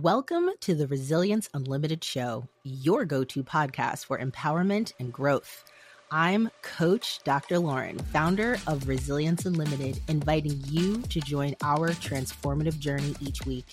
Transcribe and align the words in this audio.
Welcome 0.00 0.48
to 0.60 0.74
the 0.74 0.86
Resilience 0.86 1.50
Unlimited 1.52 2.02
Show, 2.02 2.48
your 2.64 3.04
go 3.04 3.24
to 3.24 3.44
podcast 3.44 4.06
for 4.06 4.18
empowerment 4.18 4.94
and 4.98 5.12
growth. 5.12 5.64
I'm 6.10 6.50
Coach 6.62 7.20
Dr. 7.24 7.58
Lauren, 7.58 7.98
founder 7.98 8.56
of 8.66 8.88
Resilience 8.88 9.44
Unlimited, 9.44 10.00
inviting 10.08 10.62
you 10.66 11.02
to 11.02 11.20
join 11.20 11.54
our 11.60 11.90
transformative 11.90 12.78
journey 12.78 13.14
each 13.20 13.44
week. 13.44 13.66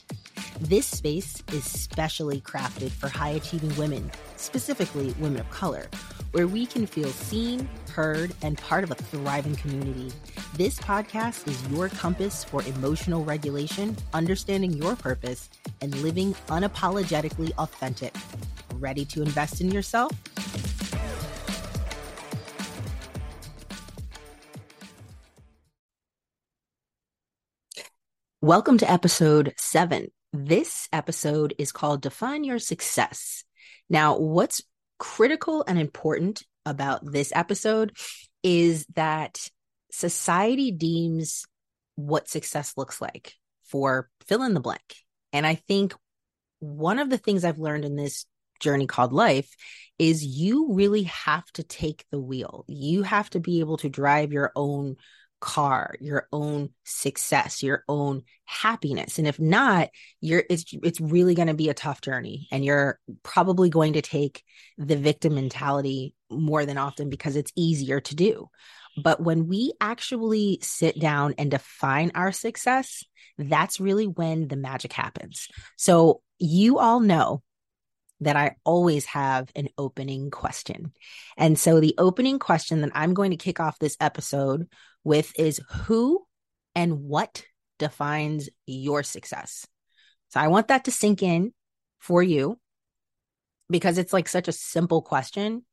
This 0.60 0.88
space 0.88 1.42
is 1.54 1.64
specially 1.64 2.42
crafted 2.42 2.92
for 2.92 3.08
high 3.08 3.30
achieving 3.30 3.74
women, 3.78 4.12
specifically 4.36 5.16
women 5.20 5.40
of 5.40 5.50
color, 5.52 5.88
where 6.32 6.48
we 6.48 6.66
can 6.66 6.86
feel 6.86 7.10
seen, 7.10 7.68
heard, 7.92 8.34
and 8.42 8.58
part 8.58 8.84
of 8.84 8.92
a 8.92 8.96
thriving 8.96 9.56
community. 9.56 10.12
This 10.56 10.80
podcast 10.80 11.48
is 11.48 11.68
your 11.72 11.90
compass 11.90 12.44
for 12.44 12.62
emotional 12.64 13.24
regulation, 13.24 13.98
understanding 14.14 14.74
your 14.74 14.96
purpose, 14.96 15.50
and 15.82 15.96
living 16.02 16.34
unapologetically 16.48 17.52
authentic. 17.58 18.16
Ready 18.76 19.06
to 19.06 19.22
invest 19.22 19.62
in 19.62 19.72
yourself? 19.72 20.12
Welcome 28.42 28.78
to 28.78 28.90
episode 28.90 29.54
seven. 29.58 30.12
This 30.32 30.88
episode 30.94 31.54
is 31.58 31.72
called 31.72 32.02
Define 32.02 32.44
Your 32.44 32.60
Success. 32.60 33.44
Now, 33.90 34.18
what's 34.18 34.62
critical 35.00 35.64
and 35.68 35.80
important 35.80 36.44
about 36.66 37.02
this 37.04 37.32
episode 37.34 37.98
is 38.44 38.86
that 38.96 39.50
society 39.92 40.72
deems 40.72 41.46
what 41.96 42.30
success 42.30 42.74
looks 42.78 43.02
like 43.02 43.34
for 43.64 44.10
fill 44.28 44.44
in 44.44 44.54
the 44.54 44.60
blank. 44.60 44.96
And 45.34 45.46
I 45.46 45.56
think 45.56 45.94
one 46.60 47.00
of 47.00 47.10
the 47.10 47.18
things 47.18 47.44
I've 47.44 47.60
learned 47.60 47.86
in 47.86 47.96
this 47.96 48.26
journey 48.60 48.88
called 48.88 49.14
life 49.14 49.50
is 49.98 50.24
you 50.24 50.74
really 50.74 51.04
have 51.04 51.46
to 51.54 51.64
take 51.64 52.06
the 52.12 52.20
wheel. 52.20 52.66
You 52.68 53.04
have 53.04 53.30
to 53.32 53.40
be 53.40 53.60
able 53.60 53.78
to 53.78 53.90
drive 53.90 54.32
your 54.32 54.52
own 54.56 54.96
car, 55.40 55.96
your 56.00 56.28
own 56.32 56.70
success, 56.84 57.64
your 57.64 57.84
own 57.88 58.24
happiness. 58.46 59.18
And 59.18 59.28
if 59.28 59.40
not, 59.40 59.90
you're 60.22 60.44
it's 60.50 60.66
it's 60.84 61.00
really 61.00 61.36
going 61.36 61.48
to 61.48 61.54
be 61.54 61.70
a 61.70 61.74
tough 61.74 62.02
journey 62.02 62.48
and 62.52 62.64
you're 62.64 63.00
probably 63.24 63.70
going 63.70 63.94
to 63.94 64.02
take 64.02 64.44
the 64.78 64.98
victim 64.98 65.36
mentality 65.36 66.14
more 66.30 66.66
than 66.66 66.78
often 66.78 67.10
because 67.10 67.36
it's 67.36 67.54
easier 67.56 68.00
to 68.02 68.16
do. 68.16 68.50
But 69.02 69.22
when 69.22 69.48
we 69.48 69.74
actually 69.80 70.60
sit 70.62 71.00
down 71.00 71.36
and 71.38 71.52
define 71.52 72.12
our 72.16 72.32
success, 72.32 73.04
that's 73.38 73.80
really 73.80 74.08
when 74.08 74.48
the 74.48 74.58
magic 74.58 74.94
happens. 74.94 75.48
So 75.78 76.22
you 76.40 76.80
all 76.80 77.00
know 77.00 77.42
that 78.22 78.36
I 78.36 78.56
always 78.66 79.06
have 79.06 79.50
an 79.56 79.70
opening 79.78 80.30
question. 80.30 80.92
And 81.38 81.58
so 81.58 81.80
the 81.80 81.96
opening 81.98 82.40
question 82.40 82.82
that 82.82 82.92
I'm 82.94 83.14
going 83.14 83.32
to 83.32 83.38
kick 83.38 83.60
off 83.60 83.80
this 83.80 83.96
episode 84.02 84.68
with 85.04 85.32
is 85.40 85.62
who 85.86 86.26
and 86.76 87.02
what 87.02 87.44
defines 87.78 88.50
your 88.66 89.04
success. 89.04 89.66
So 90.30 90.40
I 90.40 90.48
want 90.48 90.68
that 90.68 90.86
to 90.86 90.92
sink 90.92 91.24
in 91.24 91.54
for 92.00 92.22
you 92.22 92.60
because 93.70 93.98
it's 93.98 94.14
like 94.14 94.28
such 94.28 94.48
a 94.48 94.54
simple 94.54 95.02
question, 95.02 95.66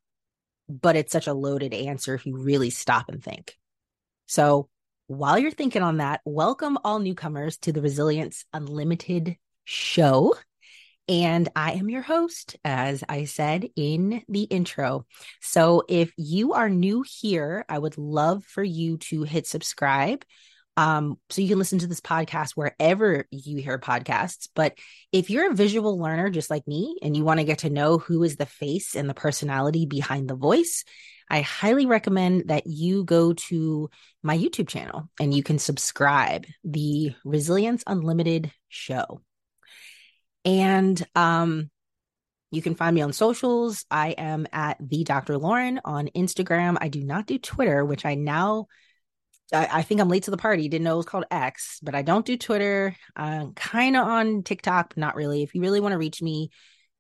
but 0.69 0.97
it's 0.97 1.13
such 1.13 1.27
a 1.27 1.35
loaded 1.35 1.75
answer 1.75 2.15
if 2.15 2.27
you 2.27 2.37
really 2.37 2.71
stop 2.71 3.09
and 3.09 3.23
think. 3.23 3.57
So 4.27 4.69
while 5.07 5.39
you're 5.39 5.51
thinking 5.51 5.83
on 5.83 5.99
that, 5.99 6.21
welcome 6.25 6.79
all 6.85 6.99
newcomers 6.99 7.59
to 7.59 7.73
the 7.73 7.83
Resilience 7.83 8.45
Unlimited 8.53 9.37
show. 9.65 10.35
And 11.09 11.49
I 11.55 11.73
am 11.73 11.89
your 11.89 12.03
host, 12.03 12.57
as 12.65 13.05
I 13.09 13.25
said 13.25 13.69
in 13.77 14.23
the 14.29 14.43
intro. 14.43 15.07
So 15.41 15.85
if 15.89 16.13
you 16.17 16.55
are 16.55 16.69
new 16.69 17.05
here, 17.09 17.65
I 17.69 17.79
would 17.79 17.97
love 17.97 18.45
for 18.45 18.65
you 18.65 18.99
to 18.99 19.23
hit 19.23 19.47
subscribe. 19.47 20.25
Um, 20.77 21.17
so 21.31 21.41
you 21.41 21.49
can 21.49 21.59
listen 21.59 21.79
to 21.79 21.87
this 21.87 22.01
podcast 22.01 22.51
wherever 22.55 23.25
you 23.31 23.59
hear 23.59 23.79
podcasts. 23.79 24.49
But 24.55 24.77
if 25.13 25.31
you're 25.31 25.51
a 25.51 25.55
visual 25.55 25.99
learner 25.99 26.29
just 26.29 26.51
like 26.51 26.67
me 26.67 26.99
and 27.03 27.17
you 27.17 27.25
want 27.25 27.41
to 27.41 27.47
get 27.47 27.61
to 27.61 27.71
know 27.71 27.99
who 27.99 28.23
is 28.25 28.37
the 28.37 28.45
face 28.45 28.95
and 28.95 29.09
the 29.09 29.15
personality 29.15 29.87
behind 29.87 30.29
the 30.29 30.35
voice, 30.35 30.85
I 31.31 31.41
highly 31.41 31.87
recommend 31.87 32.49
that 32.49 32.67
you 32.67 33.05
go 33.05 33.33
to 33.33 33.91
my 34.23 34.37
YouTube 34.37 34.69
channel 34.69 35.09
and 35.19 35.33
you 35.33 35.43
can 35.43 35.59
subscribe 35.59 36.47
the 36.63 37.15
Resilience 37.25 37.83
Unlimited 37.87 38.53
show. 38.69 39.23
And 40.47 41.05
um, 41.15 41.71
you 42.53 42.63
can 42.63 42.77
find 42.77 42.95
me 42.95 43.03
on 43.03 43.13
socials. 43.13 43.85
I 43.91 44.11
am 44.11 44.47
at 44.53 44.79
the 44.81 45.05
Dr. 45.05 45.37
Lauren 45.37 45.81
on 45.85 46.09
Instagram. 46.17 46.79
I 46.81 46.89
do 46.89 47.03
not 47.03 47.27
do 47.27 47.39
Twitter, 47.39 47.85
which 47.85 48.07
I 48.07 48.15
now 48.15 48.67
I, 49.53 49.69
I 49.71 49.83
think 49.83 50.01
I'm 50.01 50.09
late 50.09 50.25
to 50.25 50.31
the 50.31 50.37
party. 50.37 50.69
Didn't 50.69 50.85
know 50.85 50.95
it 50.95 50.99
was 50.99 51.07
called 51.07 51.25
X, 51.31 51.81
but 51.83 51.95
I 51.95 52.03
don't 52.03 52.25
do 52.25 52.37
Twitter. 52.37 52.97
I'm 53.15 53.53
kind 53.55 53.97
of 53.97 54.07
on 54.07 54.43
TikTok, 54.43 54.97
not 54.97 55.17
really. 55.17 55.43
If 55.43 55.55
you 55.55 55.61
really 55.61 55.81
want 55.81 55.93
to 55.93 55.99
reach 55.99 56.23
me, 56.23 56.51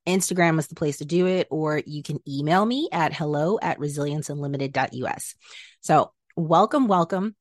Instagram 0.06 0.58
is 0.58 0.68
the 0.68 0.74
place 0.74 0.98
to 0.98 1.04
do 1.04 1.26
it, 1.26 1.48
or 1.50 1.82
you 1.84 2.02
can 2.02 2.20
email 2.28 2.64
me 2.64 2.88
at 2.92 3.12
hello 3.12 3.58
at 3.60 3.78
resilienceunlimited.us. 3.78 5.34
So, 5.80 6.12
welcome, 6.36 6.86
welcome 6.86 7.34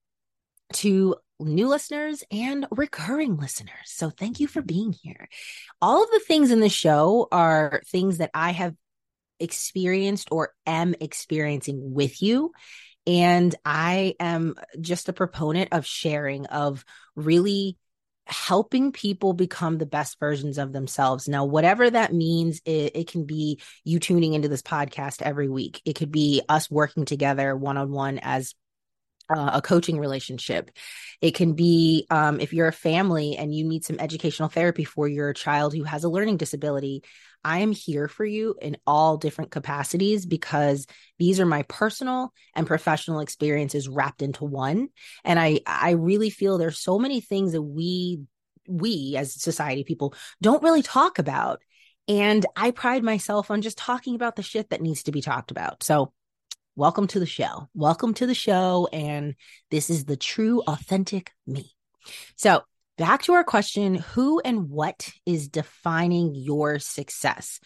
to 0.73 1.15
new 1.39 1.67
listeners 1.67 2.23
and 2.31 2.65
recurring 2.71 3.37
listeners. 3.37 3.73
So 3.85 4.09
thank 4.09 4.39
you 4.39 4.47
for 4.47 4.61
mm-hmm. 4.61 4.67
being 4.67 4.93
here. 4.93 5.27
All 5.81 6.03
of 6.03 6.11
the 6.11 6.21
things 6.21 6.51
in 6.51 6.59
the 6.59 6.69
show 6.69 7.27
are 7.31 7.81
things 7.87 8.19
that 8.19 8.31
I 8.33 8.51
have 8.51 8.75
experienced 9.39 10.29
or 10.31 10.53
am 10.65 10.95
experiencing 10.99 11.93
with 11.93 12.21
you. 12.21 12.51
And 13.07 13.53
I 13.63 14.15
am 14.19 14.55
just 14.79 15.09
a 15.09 15.13
proponent 15.13 15.69
of 15.73 15.85
sharing, 15.85 16.47
of 16.47 16.83
really 17.15 17.77
helping 18.27 18.91
people 18.91 19.33
become 19.33 19.77
the 19.77 19.85
best 19.85 20.19
versions 20.19 20.57
of 20.57 20.73
themselves. 20.73 21.27
Now, 21.27 21.45
whatever 21.45 21.87
that 21.87 22.11
means, 22.11 22.61
it, 22.65 22.95
it, 22.95 23.07
can 23.07 23.25
be 23.25 23.61
you 23.83 23.99
tuning 23.99 24.33
into 24.33 24.49
this 24.49 24.63
podcast 24.63 25.21
every 25.21 25.47
week. 25.47 25.79
It 25.85 25.93
could 25.93 26.11
be 26.11 26.41
us 26.49 26.71
working 26.71 27.05
together 27.05 27.55
one 27.55 27.77
on 27.77 27.91
one 27.91 28.19
as 28.23 28.55
uh, 29.29 29.51
a 29.53 29.61
coaching 29.61 29.99
relationship. 29.99 30.71
It 31.21 31.35
can 31.35 31.53
be 31.53 32.05
um, 32.09 32.39
if 32.39 32.53
you're 32.53 32.67
a 32.67 32.73
family 32.73 33.37
and 33.37 33.53
you 33.53 33.63
need 33.65 33.83
some 33.85 33.99
educational 33.99 34.49
therapy 34.49 34.83
for 34.83 35.07
your 35.07 35.33
child 35.33 35.73
who 35.73 35.83
has 35.83 36.03
a 36.03 36.09
learning 36.09 36.37
disability. 36.37 37.03
I 37.43 37.59
am 37.59 37.71
here 37.71 38.07
for 38.07 38.25
you 38.25 38.55
in 38.59 38.77
all 38.87 39.17
different 39.17 39.51
capacities 39.51 40.25
because 40.25 40.87
these 41.19 41.39
are 41.39 41.45
my 41.45 41.61
personal 41.63 42.33
and 42.55 42.65
professional 42.65 43.19
experiences 43.19 43.87
wrapped 43.87 44.23
into 44.23 44.45
one. 44.45 44.89
And 45.23 45.39
I, 45.39 45.59
I 45.67 45.91
really 45.91 46.31
feel 46.31 46.57
there's 46.57 46.79
so 46.79 46.97
many 46.97 47.21
things 47.21 47.51
that 47.51 47.61
we, 47.61 48.21
we 48.67 49.15
as 49.15 49.39
society 49.39 49.83
people 49.83 50.15
don't 50.41 50.63
really 50.63 50.81
talk 50.81 51.19
about. 51.19 51.61
And 52.07 52.45
I 52.55 52.71
pride 52.71 53.03
myself 53.03 53.51
on 53.51 53.61
just 53.61 53.77
talking 53.77 54.15
about 54.15 54.35
the 54.35 54.43
shit 54.43 54.69
that 54.71 54.81
needs 54.81 55.03
to 55.03 55.11
be 55.11 55.21
talked 55.21 55.51
about. 55.51 55.83
So 55.83 56.13
welcome 56.75 57.07
to 57.07 57.19
the 57.19 57.25
show. 57.25 57.69
Welcome 57.73 58.13
to 58.15 58.27
the 58.27 58.35
show. 58.35 58.89
And 58.91 59.35
this 59.71 59.89
is 59.89 60.05
the 60.05 60.17
true, 60.17 60.61
authentic 60.67 61.31
me. 61.47 61.71
So, 62.35 62.63
back 62.97 63.23
to 63.23 63.33
our 63.33 63.43
question 63.43 63.95
who 63.95 64.41
and 64.43 64.69
what 64.69 65.09
is 65.25 65.47
defining 65.47 66.35
your 66.35 66.79
success? 66.79 67.59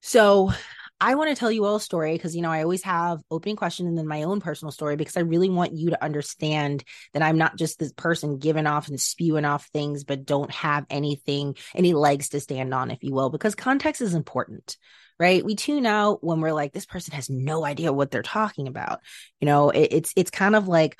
So, 0.00 0.52
I 1.00 1.16
want 1.16 1.28
to 1.28 1.36
tell 1.36 1.50
you 1.50 1.64
all 1.64 1.76
a 1.76 1.80
story 1.80 2.12
because, 2.12 2.34
you 2.34 2.40
know, 2.40 2.50
I 2.50 2.62
always 2.62 2.82
have 2.84 3.20
opening 3.30 3.56
question 3.56 3.86
and 3.86 3.98
then 3.98 4.06
my 4.06 4.22
own 4.22 4.40
personal 4.40 4.72
story 4.72 4.96
because 4.96 5.16
I 5.16 5.20
really 5.20 5.50
want 5.50 5.74
you 5.74 5.90
to 5.90 6.02
understand 6.02 6.84
that 7.12 7.22
I'm 7.22 7.36
not 7.36 7.56
just 7.56 7.78
this 7.78 7.92
person 7.92 8.38
giving 8.38 8.66
off 8.66 8.88
and 8.88 9.00
spewing 9.00 9.44
off 9.44 9.66
things, 9.66 10.04
but 10.04 10.24
don't 10.24 10.50
have 10.52 10.86
anything, 10.88 11.56
any 11.74 11.92
legs 11.92 12.30
to 12.30 12.40
stand 12.40 12.72
on, 12.72 12.90
if 12.90 13.02
you 13.02 13.12
will, 13.12 13.28
because 13.30 13.54
context 13.54 14.00
is 14.00 14.14
important 14.14 14.76
right? 15.18 15.44
We 15.44 15.54
tune 15.54 15.86
out 15.86 16.24
when 16.24 16.40
we're 16.40 16.52
like, 16.52 16.72
this 16.72 16.86
person 16.86 17.14
has 17.14 17.30
no 17.30 17.64
idea 17.64 17.92
what 17.92 18.10
they're 18.10 18.22
talking 18.22 18.66
about. 18.66 18.98
You 19.40 19.46
know, 19.46 19.70
it, 19.70 19.88
it's 19.92 20.12
it's 20.16 20.30
kind 20.32 20.56
of 20.56 20.66
like 20.66 20.96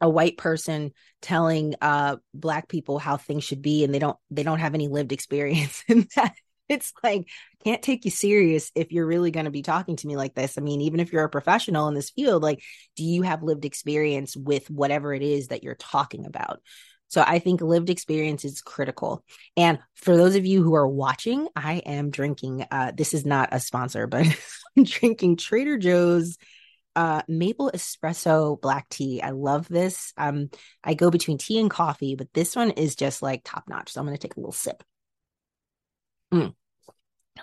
a 0.00 0.08
white 0.08 0.36
person 0.36 0.92
telling 1.20 1.74
uh 1.80 2.16
black 2.32 2.68
people 2.68 3.00
how 3.00 3.16
things 3.16 3.42
should 3.42 3.62
be 3.62 3.82
and 3.82 3.92
they 3.92 3.98
don't 3.98 4.16
they 4.30 4.44
don't 4.44 4.60
have 4.60 4.74
any 4.74 4.86
lived 4.88 5.12
experience 5.12 5.82
in 5.88 6.06
that 6.14 6.34
it's 6.74 6.92
like 7.02 7.28
can't 7.64 7.82
take 7.82 8.04
you 8.04 8.10
serious 8.10 8.70
if 8.74 8.92
you're 8.92 9.06
really 9.06 9.30
going 9.30 9.44
to 9.44 9.50
be 9.50 9.62
talking 9.62 9.96
to 9.96 10.06
me 10.06 10.16
like 10.16 10.34
this 10.34 10.58
i 10.58 10.60
mean 10.60 10.80
even 10.80 11.00
if 11.00 11.12
you're 11.12 11.24
a 11.24 11.30
professional 11.30 11.88
in 11.88 11.94
this 11.94 12.10
field 12.10 12.42
like 12.42 12.62
do 12.96 13.04
you 13.04 13.22
have 13.22 13.42
lived 13.42 13.64
experience 13.64 14.36
with 14.36 14.68
whatever 14.70 15.12
it 15.12 15.22
is 15.22 15.48
that 15.48 15.62
you're 15.62 15.74
talking 15.74 16.26
about 16.26 16.60
so 17.08 17.24
I 17.26 17.38
think 17.38 17.62
lived 17.62 17.88
experience 17.88 18.44
is 18.44 18.60
critical. 18.60 19.24
And 19.56 19.78
for 19.94 20.16
those 20.16 20.36
of 20.36 20.44
you 20.44 20.62
who 20.62 20.74
are 20.74 20.86
watching, 20.86 21.48
I 21.56 21.76
am 21.86 22.10
drinking, 22.10 22.66
uh, 22.70 22.92
this 22.94 23.14
is 23.14 23.24
not 23.24 23.48
a 23.50 23.60
sponsor, 23.60 24.06
but 24.06 24.26
I'm 24.76 24.84
drinking 24.84 25.38
Trader 25.38 25.78
Joe's 25.78 26.36
uh, 26.94 27.22
maple 27.26 27.70
espresso 27.72 28.60
black 28.60 28.88
tea. 28.88 29.22
I 29.22 29.30
love 29.30 29.68
this. 29.68 30.12
Um, 30.16 30.50
I 30.84 30.94
go 30.94 31.10
between 31.10 31.38
tea 31.38 31.58
and 31.58 31.70
coffee, 31.70 32.14
but 32.14 32.32
this 32.34 32.54
one 32.54 32.72
is 32.72 32.94
just 32.94 33.22
like 33.22 33.42
top 33.44 33.64
notch. 33.68 33.92
So 33.92 34.00
I'm 34.00 34.06
going 34.06 34.16
to 34.16 34.20
take 34.20 34.36
a 34.36 34.40
little 34.40 34.52
sip. 34.52 34.82
Mm. 36.32 36.54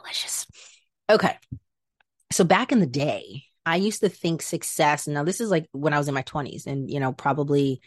Delicious. 0.05 0.45
Okay. 1.09 1.37
So 2.31 2.43
back 2.43 2.71
in 2.71 2.79
the 2.79 2.85
day, 2.85 3.43
I 3.65 3.77
used 3.77 4.01
to 4.01 4.09
think 4.09 4.41
success. 4.41 5.07
Now, 5.07 5.23
this 5.23 5.41
is 5.41 5.49
like 5.49 5.67
when 5.71 5.93
I 5.93 5.97
was 5.97 6.07
in 6.07 6.13
my 6.13 6.21
20s 6.23 6.67
and, 6.67 6.89
you 6.89 6.99
know, 6.99 7.11
probably 7.11 7.81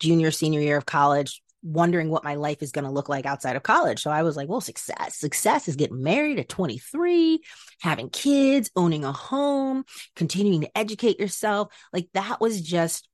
junior, 0.00 0.30
senior 0.30 0.60
year 0.60 0.78
of 0.78 0.86
college, 0.86 1.42
wondering 1.62 2.08
what 2.08 2.24
my 2.24 2.36
life 2.36 2.62
is 2.62 2.72
going 2.72 2.84
to 2.84 2.90
look 2.90 3.08
like 3.08 3.26
outside 3.26 3.56
of 3.56 3.62
college. 3.62 4.00
So 4.00 4.10
I 4.10 4.22
was 4.22 4.36
like, 4.36 4.48
well, 4.48 4.60
success. 4.60 5.16
Success 5.16 5.68
is 5.68 5.76
getting 5.76 6.02
married 6.02 6.38
at 6.38 6.48
23, 6.48 7.40
having 7.80 8.08
kids, 8.08 8.70
owning 8.76 9.04
a 9.04 9.12
home, 9.12 9.84
continuing 10.14 10.62
to 10.62 10.78
educate 10.78 11.20
yourself. 11.20 11.72
Like 11.92 12.08
that 12.14 12.40
was 12.40 12.62
just 12.62 13.08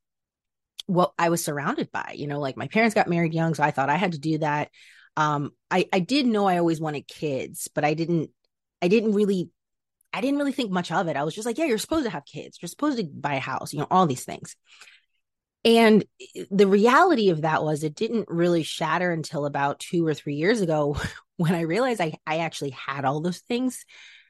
what 0.87 1.13
I 1.19 1.31
was 1.31 1.45
surrounded 1.45 1.91
by. 1.91 2.15
You 2.15 2.27
know, 2.27 2.39
like 2.39 2.57
my 2.57 2.69
parents 2.69 2.95
got 2.95 3.09
married 3.09 3.35
young, 3.35 3.55
so 3.55 3.63
I 3.63 3.71
thought 3.71 3.91
I 3.91 3.97
had 3.97 4.13
to 4.13 4.19
do 4.19 4.39
that. 4.39 4.69
Um, 5.17 5.53
I 5.71 5.89
I 5.93 6.01
did 6.01 6.27
know 6.27 6.47
I 6.47 6.59
always 6.59 6.81
wanted 6.81 7.07
kids, 7.09 7.69
but 7.75 7.85
I 7.85 7.95
didn't 7.95 8.31
I 8.81 8.89
didn't 8.89 9.13
really 9.13 9.51
I 10.13 10.21
didn't 10.21 10.39
really 10.39 10.53
think 10.53 10.71
much 10.71 10.93
of 10.93 11.09
it. 11.09 11.17
I 11.17 11.25
was 11.25 11.35
just 11.35 11.47
like, 11.47 11.59
yeah, 11.59 11.65
you're 11.65 11.79
supposed 11.79 12.05
to 12.05 12.11
have 12.11 12.25
kids. 12.27 12.59
You're 12.61 12.69
supposed 12.69 12.99
to 12.99 13.05
buy 13.05 13.35
a 13.35 13.41
house, 13.41 13.73
you 13.73 13.81
know, 13.81 13.87
all 13.91 14.07
these 14.07 14.25
things. 14.25 14.57
And 15.65 16.05
the 16.51 16.67
reality 16.67 17.31
of 17.31 17.43
that 17.43 17.63
was 17.63 17.85
it 17.85 17.95
didn't 17.95 18.29
really 18.29 18.65
shatter 18.65 19.13
until 19.13 19.47
about 19.47 19.79
two 19.79 20.07
or 20.07 20.13
three 20.15 20.35
years 20.35 20.61
ago 20.61 20.97
when 21.37 21.55
I 21.55 21.63
realized 21.63 22.01
I, 22.01 22.15
I 22.27 22.39
actually 22.39 22.71
had 22.71 23.05
all 23.05 23.21
those 23.21 23.39
things. 23.39 23.85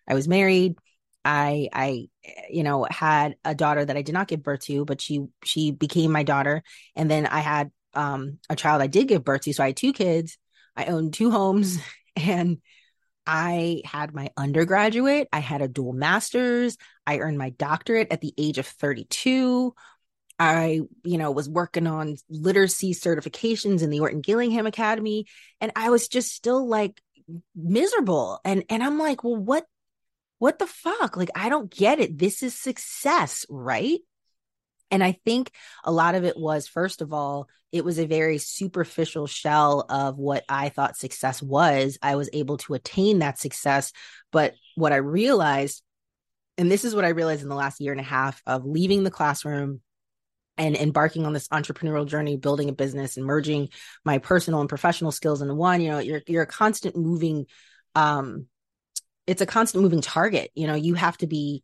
I 0.06 0.14
was 0.14 0.28
married. 0.28 0.76
I 1.24 1.68
I 1.72 2.08
you 2.50 2.64
know 2.64 2.86
had 2.90 3.36
a 3.44 3.54
daughter 3.54 3.84
that 3.84 3.96
I 3.96 4.02
did 4.02 4.12
not 4.12 4.28
give 4.28 4.42
birth 4.42 4.60
to, 4.62 4.84
but 4.84 5.00
she 5.00 5.26
she 5.44 5.70
became 5.70 6.10
my 6.12 6.24
daughter. 6.24 6.62
And 6.96 7.10
then 7.10 7.26
I 7.26 7.40
had 7.40 7.70
um 7.94 8.38
a 8.50 8.56
child 8.56 8.82
I 8.82 8.88
did 8.88 9.08
give 9.08 9.24
birth 9.24 9.42
to. 9.42 9.54
So 9.54 9.62
I 9.62 9.68
had 9.68 9.76
two 9.76 9.92
kids. 9.92 10.36
I 10.76 10.86
owned 10.86 11.14
two 11.14 11.30
homes 11.30 11.78
and 12.16 12.58
I 13.26 13.82
had 13.84 14.14
my 14.14 14.30
undergraduate, 14.36 15.28
I 15.32 15.38
had 15.38 15.62
a 15.62 15.68
dual 15.68 15.92
master's, 15.92 16.76
I 17.06 17.18
earned 17.18 17.38
my 17.38 17.50
doctorate 17.50 18.08
at 18.10 18.20
the 18.20 18.34
age 18.36 18.58
of 18.58 18.66
32. 18.66 19.74
I, 20.38 20.80
you 21.04 21.18
know, 21.18 21.30
was 21.30 21.48
working 21.48 21.86
on 21.86 22.16
literacy 22.28 22.94
certifications 22.94 23.82
in 23.82 23.90
the 23.90 24.00
Orton 24.00 24.22
Gillingham 24.22 24.66
Academy 24.66 25.26
and 25.60 25.70
I 25.76 25.90
was 25.90 26.08
just 26.08 26.32
still 26.32 26.66
like 26.66 27.00
miserable. 27.54 28.40
And 28.44 28.64
and 28.68 28.82
I'm 28.82 28.98
like, 28.98 29.24
"Well, 29.24 29.36
what 29.36 29.66
what 30.38 30.58
the 30.58 30.66
fuck? 30.66 31.16
Like 31.16 31.30
I 31.34 31.48
don't 31.48 31.70
get 31.70 32.00
it. 32.00 32.18
This 32.18 32.42
is 32.42 32.58
success, 32.58 33.46
right?" 33.48 34.00
And 34.92 35.02
I 35.02 35.18
think 35.24 35.50
a 35.82 35.90
lot 35.90 36.14
of 36.14 36.24
it 36.24 36.36
was, 36.36 36.68
first 36.68 37.00
of 37.02 37.12
all, 37.12 37.48
it 37.72 37.84
was 37.84 37.98
a 37.98 38.06
very 38.06 38.36
superficial 38.36 39.26
shell 39.26 39.86
of 39.88 40.18
what 40.18 40.44
I 40.48 40.68
thought 40.68 40.98
success 40.98 41.42
was. 41.42 41.98
I 42.02 42.16
was 42.16 42.28
able 42.34 42.58
to 42.58 42.74
attain 42.74 43.20
that 43.20 43.38
success. 43.38 43.92
But 44.30 44.54
what 44.76 44.92
I 44.92 44.96
realized, 44.96 45.82
and 46.58 46.70
this 46.70 46.84
is 46.84 46.94
what 46.94 47.06
I 47.06 47.08
realized 47.08 47.42
in 47.42 47.48
the 47.48 47.54
last 47.54 47.80
year 47.80 47.92
and 47.92 48.00
a 48.00 48.04
half 48.04 48.42
of 48.46 48.66
leaving 48.66 49.02
the 49.02 49.10
classroom 49.10 49.80
and 50.58 50.76
embarking 50.76 51.24
on 51.24 51.32
this 51.32 51.48
entrepreneurial 51.48 52.06
journey, 52.06 52.36
building 52.36 52.68
a 52.68 52.74
business 52.74 53.16
and 53.16 53.24
merging 53.24 53.70
my 54.04 54.18
personal 54.18 54.60
and 54.60 54.68
professional 54.68 55.10
skills 55.10 55.40
into 55.40 55.54
one, 55.54 55.80
you 55.80 55.90
know, 55.90 55.98
you're 55.98 56.20
you're 56.26 56.42
a 56.42 56.46
constant 56.46 56.94
moving 56.94 57.46
um 57.94 58.46
it's 59.26 59.40
a 59.40 59.46
constant 59.46 59.82
moving 59.82 60.02
target. 60.02 60.50
You 60.54 60.66
know, 60.66 60.74
you 60.74 60.94
have 60.94 61.16
to 61.18 61.26
be 61.26 61.62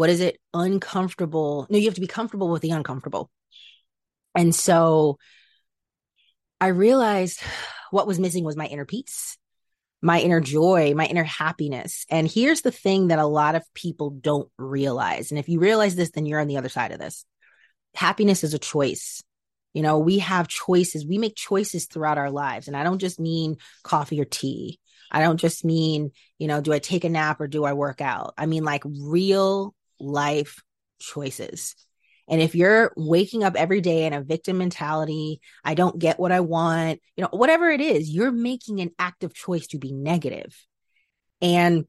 what 0.00 0.08
is 0.08 0.22
it? 0.22 0.38
Uncomfortable. 0.54 1.66
No 1.68 1.76
you 1.76 1.84
have 1.84 1.94
to 1.94 2.00
be 2.00 2.06
comfortable 2.06 2.48
with 2.48 2.62
the 2.62 2.70
uncomfortable. 2.70 3.30
And 4.34 4.54
so 4.54 5.18
i 6.58 6.68
realized 6.68 7.40
what 7.90 8.06
was 8.06 8.18
missing 8.18 8.42
was 8.44 8.56
my 8.56 8.66
inner 8.66 8.86
peace 8.86 9.36
my 10.00 10.20
inner 10.20 10.40
joy 10.40 10.94
my 10.96 11.04
inner 11.04 11.24
happiness. 11.24 12.06
And 12.08 12.26
here's 12.26 12.62
the 12.62 12.70
thing 12.70 13.08
that 13.08 13.18
a 13.18 13.26
lot 13.26 13.56
of 13.56 13.62
people 13.74 14.08
don't 14.08 14.48
realize. 14.56 15.30
And 15.30 15.38
if 15.38 15.50
you 15.50 15.60
realize 15.60 15.96
this 15.96 16.12
then 16.12 16.24
you're 16.24 16.40
on 16.40 16.48
the 16.48 16.56
other 16.56 16.70
side 16.70 16.92
of 16.92 16.98
this. 16.98 17.26
Happiness 17.94 18.42
is 18.42 18.54
a 18.54 18.58
choice. 18.58 19.22
You 19.74 19.82
know 19.82 19.98
we 19.98 20.20
have 20.20 20.48
choices. 20.48 21.04
We 21.04 21.18
make 21.18 21.36
choices 21.36 21.84
throughout 21.84 22.16
our 22.16 22.30
lives. 22.30 22.68
And 22.68 22.76
i 22.76 22.84
don't 22.84 23.00
just 23.00 23.20
mean 23.20 23.56
coffee 23.82 24.18
or 24.18 24.24
tea. 24.24 24.80
I 25.10 25.20
don't 25.20 25.38
just 25.38 25.62
mean, 25.62 26.12
you 26.38 26.46
know, 26.48 26.62
do 26.62 26.72
I 26.72 26.78
take 26.78 27.04
a 27.04 27.10
nap 27.10 27.40
or 27.40 27.48
do 27.48 27.64
I 27.64 27.74
work 27.74 28.00
out? 28.00 28.32
I 28.38 28.46
mean 28.46 28.64
like 28.64 28.84
real 28.86 29.74
life 30.00 30.62
choices. 30.98 31.74
And 32.30 32.40
if 32.40 32.54
you're 32.54 32.92
waking 32.96 33.42
up 33.42 33.56
every 33.56 33.80
day 33.80 34.06
in 34.06 34.12
a 34.12 34.22
victim 34.22 34.58
mentality, 34.58 35.40
I 35.64 35.74
don't 35.74 35.98
get 35.98 36.20
what 36.20 36.30
I 36.30 36.40
want, 36.40 37.00
you 37.16 37.22
know, 37.22 37.30
whatever 37.32 37.68
it 37.68 37.80
is, 37.80 38.08
you're 38.08 38.30
making 38.30 38.80
an 38.80 38.90
active 39.00 39.34
choice 39.34 39.66
to 39.68 39.78
be 39.78 39.92
negative. 39.92 40.56
And 41.42 41.86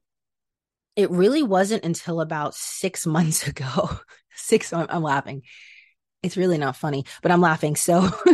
it 0.96 1.10
really 1.10 1.44
wasn't 1.44 1.84
until 1.84 2.20
about 2.20 2.56
six 2.56 3.06
months 3.06 3.46
ago, 3.46 3.88
six, 4.34 4.72
I'm, 4.72 4.86
I'm 4.88 5.02
laughing. 5.02 5.42
It's 6.24 6.36
really 6.36 6.58
not 6.58 6.76
funny, 6.76 7.04
but 7.20 7.30
I'm 7.32 7.40
laughing. 7.40 7.76
So 7.76 8.08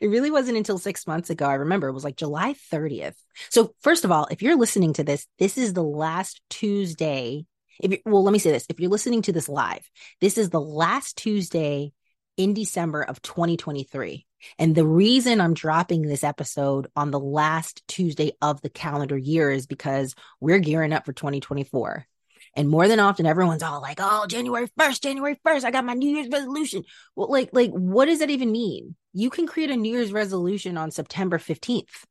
it 0.00 0.08
really 0.08 0.30
wasn't 0.32 0.56
until 0.56 0.78
six 0.78 1.06
months 1.06 1.30
ago. 1.30 1.46
I 1.46 1.54
remember 1.54 1.88
it 1.88 1.92
was 1.92 2.04
like 2.04 2.16
July 2.16 2.54
30th. 2.72 3.14
So, 3.50 3.74
first 3.80 4.04
of 4.04 4.12
all, 4.12 4.28
if 4.30 4.42
you're 4.42 4.56
listening 4.56 4.92
to 4.94 5.04
this, 5.04 5.26
this 5.38 5.58
is 5.58 5.72
the 5.72 5.82
last 5.82 6.40
Tuesday 6.50 7.46
if 7.80 7.92
you, 7.92 7.98
well, 8.04 8.22
let 8.22 8.32
me 8.32 8.38
say 8.38 8.50
this: 8.50 8.66
if 8.68 8.80
you're 8.80 8.90
listening 8.90 9.22
to 9.22 9.32
this 9.32 9.48
live, 9.48 9.88
this 10.20 10.38
is 10.38 10.50
the 10.50 10.60
last 10.60 11.16
Tuesday 11.16 11.92
in 12.36 12.54
December 12.54 13.02
of 13.02 13.22
2023. 13.22 14.26
And 14.58 14.74
the 14.74 14.86
reason 14.86 15.40
I'm 15.40 15.54
dropping 15.54 16.02
this 16.02 16.24
episode 16.24 16.88
on 16.96 17.10
the 17.10 17.20
last 17.20 17.86
Tuesday 17.86 18.32
of 18.40 18.60
the 18.60 18.70
calendar 18.70 19.16
year 19.16 19.50
is 19.50 19.66
because 19.66 20.14
we're 20.40 20.58
gearing 20.58 20.92
up 20.92 21.04
for 21.04 21.12
2024. 21.12 22.06
And 22.54 22.68
more 22.68 22.88
than 22.88 23.00
often, 23.00 23.24
everyone's 23.24 23.62
all 23.62 23.80
like, 23.80 23.98
"Oh, 24.00 24.26
January 24.26 24.68
first, 24.76 25.02
January 25.02 25.38
first, 25.44 25.64
I 25.64 25.70
got 25.70 25.84
my 25.84 25.94
New 25.94 26.16
Year's 26.16 26.28
resolution." 26.30 26.84
Well, 27.16 27.30
like, 27.30 27.50
like, 27.52 27.70
what 27.70 28.06
does 28.06 28.18
that 28.18 28.30
even 28.30 28.52
mean? 28.52 28.94
You 29.12 29.30
can 29.30 29.46
create 29.46 29.70
a 29.70 29.76
New 29.76 29.92
Year's 29.92 30.12
resolution 30.12 30.76
on 30.76 30.90
September 30.90 31.38
15th, 31.38 32.04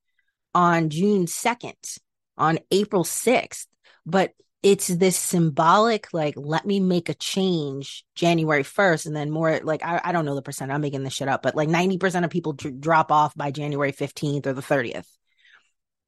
on 0.56 0.90
June 0.90 1.28
2nd, 1.28 2.00
on 2.38 2.60
April 2.72 3.04
6th, 3.04 3.68
but 4.06 4.34
it's 4.64 4.88
this 4.88 5.18
symbolic 5.18 6.14
like 6.14 6.36
let 6.38 6.66
me 6.66 6.80
make 6.80 7.10
a 7.10 7.16
change 7.16 8.06
january 8.16 8.64
1st 8.64 9.08
and 9.08 9.16
then 9.16 9.32
more 9.32 9.60
like 9.64 9.84
i, 9.84 10.00
I 10.04 10.12
don't 10.12 10.26
know 10.26 10.36
the 10.36 10.42
percent 10.42 10.72
i'm 10.72 10.82
making 10.82 11.04
this 11.04 11.14
shit 11.14 11.28
up 11.28 11.42
but 11.42 11.56
like 11.56 11.70
90% 11.70 12.24
of 12.24 12.30
people 12.30 12.54
drop 12.54 13.12
off 13.12 13.36
by 13.36 13.52
january 13.52 13.92
15th 13.92 14.46
or 14.46 14.54
the 14.54 14.62
30th 14.62 15.08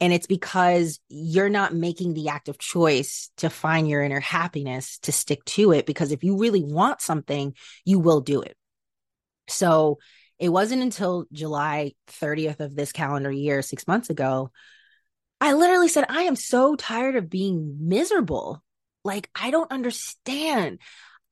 and 0.03 0.11
it's 0.11 0.27
because 0.27 0.99
you're 1.07 1.47
not 1.47 1.73
making 1.73 2.13
the 2.13 2.27
active 2.27 2.57
choice 2.57 3.31
to 3.37 3.49
find 3.49 3.87
your 3.87 4.03
inner 4.03 4.19
happiness 4.19 4.97
to 4.99 5.13
stick 5.13 5.45
to 5.45 5.71
it 5.71 5.85
because 5.85 6.11
if 6.11 6.25
you 6.25 6.37
really 6.37 6.61
want 6.61 6.99
something 6.99 7.53
you 7.85 7.99
will 7.99 8.19
do 8.19 8.41
it. 8.41 8.57
So 9.47 9.99
it 10.39 10.49
wasn't 10.49 10.81
until 10.81 11.25
july 11.31 11.93
30th 12.19 12.59
of 12.59 12.75
this 12.75 12.91
calendar 12.91 13.31
year 13.31 13.61
six 13.61 13.87
months 13.87 14.09
ago 14.09 14.51
I 15.43 15.51
literally 15.51 15.89
said, 15.89 16.05
I 16.07 16.21
am 16.21 16.37
so 16.37 16.77
tired 16.77 17.17
of 17.17 17.29
being 17.29 17.75
miserable. 17.81 18.63
Like, 19.03 19.29
I 19.35 19.51
don't 19.51 19.73
understand. 19.73 20.79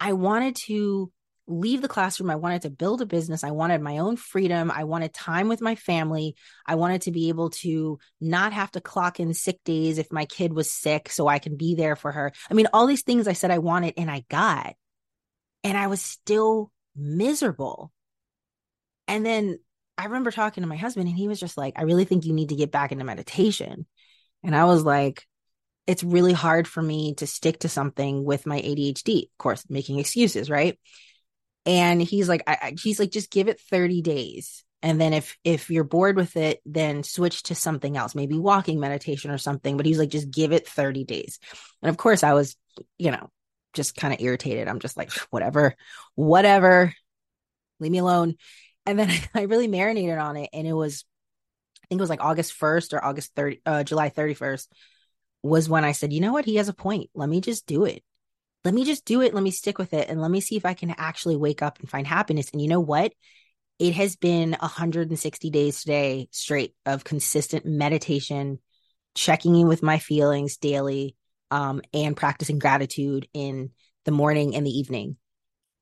I 0.01 0.11
wanted 0.11 0.57
to 0.67 1.09
leave 1.47 1.81
the 1.81 1.87
classroom. 1.87 2.29
I 2.29 2.35
wanted 2.35 2.63
to 2.63 2.69
build 2.69 3.01
a 3.01 3.05
business. 3.05 3.45
I 3.45 3.51
wanted 3.51 3.79
my 3.79 3.99
own 3.99 4.17
freedom. 4.17 4.69
I 4.69 4.83
wanted 4.83 5.13
time 5.13 5.47
with 5.47 5.61
my 5.61 5.75
family. 5.75 6.35
I 6.65 6.75
wanted 6.75 7.03
to 7.03 7.11
be 7.11 7.29
able 7.29 7.51
to 7.61 7.99
not 8.19 8.51
have 8.51 8.71
to 8.71 8.81
clock 8.81 9.21
in 9.21 9.33
sick 9.33 9.63
days 9.63 9.97
if 9.97 10.11
my 10.11 10.25
kid 10.25 10.51
was 10.51 10.73
sick 10.73 11.09
so 11.09 11.29
I 11.29 11.39
can 11.39 11.55
be 11.55 11.75
there 11.75 11.95
for 11.95 12.11
her. 12.11 12.33
I 12.49 12.53
mean, 12.53 12.67
all 12.73 12.87
these 12.87 13.03
things 13.03 13.29
I 13.29 13.33
said 13.33 13.49
I 13.49 13.59
wanted 13.59 13.93
and 13.95 14.11
I 14.11 14.25
got. 14.29 14.75
And 15.63 15.77
I 15.77 15.87
was 15.87 16.01
still 16.01 16.69
miserable. 16.97 17.93
And 19.07 19.25
then 19.25 19.59
I 19.97 20.05
remember 20.05 20.31
talking 20.31 20.63
to 20.63 20.67
my 20.67 20.77
husband 20.77 21.07
and 21.07 21.15
he 21.15 21.27
was 21.27 21.39
just 21.39 21.57
like, 21.57 21.75
I 21.77 21.83
really 21.83 22.05
think 22.05 22.25
you 22.25 22.33
need 22.33 22.49
to 22.49 22.55
get 22.55 22.71
back 22.71 22.91
into 22.91 23.05
meditation. 23.05 23.85
And 24.43 24.55
I 24.55 24.65
was 24.65 24.83
like, 24.83 25.25
it's 25.87 26.03
really 26.03 26.33
hard 26.33 26.67
for 26.67 26.81
me 26.81 27.15
to 27.15 27.27
stick 27.27 27.59
to 27.59 27.69
something 27.69 28.23
with 28.23 28.45
my 28.45 28.59
ADHD, 28.61 29.23
of 29.23 29.37
course, 29.37 29.65
making 29.69 29.99
excuses, 29.99 30.49
right? 30.49 30.79
And 31.65 32.01
he's 32.01 32.29
like, 32.29 32.43
I, 32.47 32.57
I, 32.61 32.75
he's 32.81 32.99
like, 32.99 33.11
just 33.11 33.31
give 33.31 33.47
it 33.47 33.59
30 33.59 34.01
days. 34.01 34.63
And 34.83 34.99
then 34.99 35.13
if 35.13 35.37
if 35.43 35.69
you're 35.69 35.83
bored 35.83 36.15
with 36.15 36.35
it, 36.37 36.59
then 36.65 37.03
switch 37.03 37.43
to 37.43 37.55
something 37.55 37.97
else, 37.97 38.15
maybe 38.15 38.39
walking 38.39 38.79
meditation 38.79 39.29
or 39.29 39.37
something. 39.37 39.77
But 39.77 39.85
he's 39.85 39.99
like, 39.99 40.09
just 40.09 40.31
give 40.31 40.51
it 40.51 40.67
30 40.67 41.03
days. 41.03 41.39
And 41.83 41.89
of 41.89 41.97
course, 41.97 42.23
I 42.23 42.33
was, 42.33 42.55
you 42.97 43.11
know, 43.11 43.29
just 43.73 43.95
kind 43.95 44.13
of 44.13 44.21
irritated. 44.21 44.67
I'm 44.67 44.79
just 44.79 44.97
like, 44.97 45.11
whatever, 45.29 45.75
whatever, 46.15 46.93
leave 47.79 47.91
me 47.91 47.99
alone. 47.99 48.35
And 48.85 48.97
then 48.97 49.11
I 49.35 49.43
really 49.43 49.67
marinated 49.67 50.17
on 50.17 50.37
it. 50.37 50.49
And 50.51 50.67
it 50.67 50.73
was 50.73 51.05
think 51.91 51.99
it 51.99 52.03
was 52.03 52.09
like 52.09 52.23
August 52.23 52.57
1st 52.57 52.93
or 52.93 53.03
August 53.03 53.35
30, 53.35 53.61
uh, 53.65 53.83
July 53.83 54.09
31st 54.09 54.67
was 55.43 55.67
when 55.67 55.83
I 55.83 55.91
said, 55.91 56.13
you 56.13 56.21
know 56.21 56.31
what? 56.31 56.45
He 56.45 56.55
has 56.55 56.69
a 56.69 56.73
point. 56.73 57.09
Let 57.13 57.27
me 57.27 57.41
just 57.41 57.65
do 57.65 57.83
it. 57.83 58.01
Let 58.63 58.73
me 58.73 58.85
just 58.85 59.03
do 59.03 59.21
it. 59.21 59.33
Let 59.33 59.43
me 59.43 59.51
stick 59.51 59.77
with 59.77 59.93
it. 59.93 60.07
And 60.07 60.21
let 60.21 60.31
me 60.31 60.39
see 60.39 60.55
if 60.55 60.65
I 60.65 60.73
can 60.73 60.95
actually 60.97 61.35
wake 61.35 61.61
up 61.61 61.79
and 61.79 61.89
find 61.89 62.07
happiness. 62.07 62.49
And 62.51 62.61
you 62.61 62.69
know 62.69 62.79
what? 62.79 63.11
It 63.77 63.93
has 63.95 64.15
been 64.15 64.55
160 64.57 65.49
days 65.49 65.81
today 65.81 66.29
straight 66.31 66.73
of 66.85 67.03
consistent 67.03 67.65
meditation, 67.65 68.59
checking 69.13 69.55
in 69.55 69.67
with 69.67 69.83
my 69.83 69.97
feelings 69.97 70.55
daily, 70.55 71.17
um, 71.49 71.81
and 71.93 72.15
practicing 72.15 72.57
gratitude 72.57 73.27
in 73.33 73.71
the 74.05 74.11
morning 74.11 74.55
and 74.55 74.65
the 74.65 74.71
evening. 74.79 75.17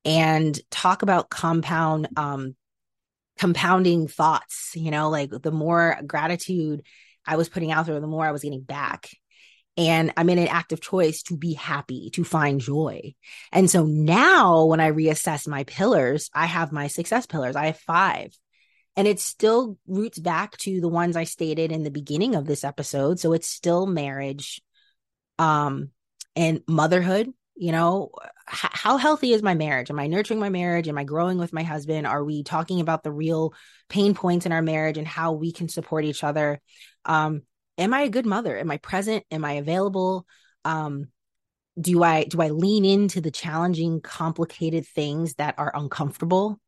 And 0.05 0.59
talk 0.71 1.03
about 1.03 1.29
compound, 1.29 2.07
um, 2.17 2.55
compounding 3.39 4.09
thoughts, 4.09 4.73
you 4.75 4.91
know, 4.91 5.09
like 5.09 5.31
the 5.31 5.51
more 5.51 5.97
gratitude 6.05 6.83
I 7.25 7.37
was 7.37 7.47
putting 7.47 7.71
out 7.71 7.85
there, 7.85 7.99
the 7.99 8.05
more 8.05 8.25
I 8.25 8.31
was 8.31 8.43
getting 8.43 8.61
back. 8.61 9.09
And 9.77 10.11
I'm 10.17 10.29
in 10.29 10.39
an 10.39 10.49
active 10.49 10.81
choice 10.81 11.23
to 11.23 11.37
be 11.37 11.53
happy, 11.53 12.09
to 12.11 12.25
find 12.25 12.59
joy. 12.59 13.13
And 13.53 13.69
so 13.69 13.85
now 13.85 14.65
when 14.65 14.81
I 14.81 14.91
reassess 14.91 15.47
my 15.47 15.63
pillars, 15.63 16.29
I 16.33 16.47
have 16.47 16.73
my 16.73 16.87
success 16.87 17.25
pillars. 17.25 17.55
I 17.55 17.67
have 17.67 17.79
five. 17.79 18.37
And 18.97 19.07
it 19.07 19.21
still 19.21 19.77
roots 19.87 20.19
back 20.19 20.57
to 20.57 20.81
the 20.81 20.89
ones 20.89 21.15
I 21.15 21.23
stated 21.23 21.71
in 21.71 21.83
the 21.83 21.91
beginning 21.91 22.35
of 22.35 22.45
this 22.45 22.65
episode. 22.65 23.21
So 23.21 23.31
it's 23.31 23.47
still 23.47 23.85
marriage, 23.85 24.61
um, 25.37 25.91
and 26.35 26.61
motherhood. 26.67 27.31
You 27.59 27.73
know, 27.73 28.11
h- 28.49 28.71
how 28.71 28.95
healthy 28.95 29.33
is 29.33 29.43
my 29.43 29.53
marriage? 29.53 29.89
Am 29.89 29.99
I 29.99 30.07
nurturing 30.07 30.39
my 30.39 30.47
marriage? 30.47 30.87
Am 30.87 30.97
I 30.97 31.03
growing 31.03 31.37
with 31.37 31.51
my 31.51 31.63
husband? 31.63 32.07
Are 32.07 32.23
we 32.23 32.41
talking 32.41 32.79
about 32.79 33.03
the 33.03 33.11
real 33.11 33.53
pain 33.89 34.13
points 34.13 34.45
in 34.45 34.53
our 34.53 34.61
marriage 34.61 34.97
and 34.97 35.05
how 35.05 35.33
we 35.33 35.51
can 35.51 35.67
support 35.67 36.05
each 36.05 36.23
other? 36.23 36.61
Um, 37.03 37.41
am 37.77 37.93
I 37.93 38.03
a 38.03 38.09
good 38.09 38.25
mother? 38.25 38.57
Am 38.57 38.71
I 38.71 38.77
present? 38.77 39.25
Am 39.29 39.43
I 39.43 39.53
available? 39.53 40.25
Um, 40.63 41.07
do 41.79 42.01
I 42.01 42.23
do 42.23 42.41
I 42.41 42.47
lean 42.47 42.85
into 42.85 43.19
the 43.19 43.29
challenging, 43.29 43.99
complicated 43.99 44.87
things 44.87 45.33
that 45.33 45.55
are 45.57 45.71
uncomfortable? 45.75 46.61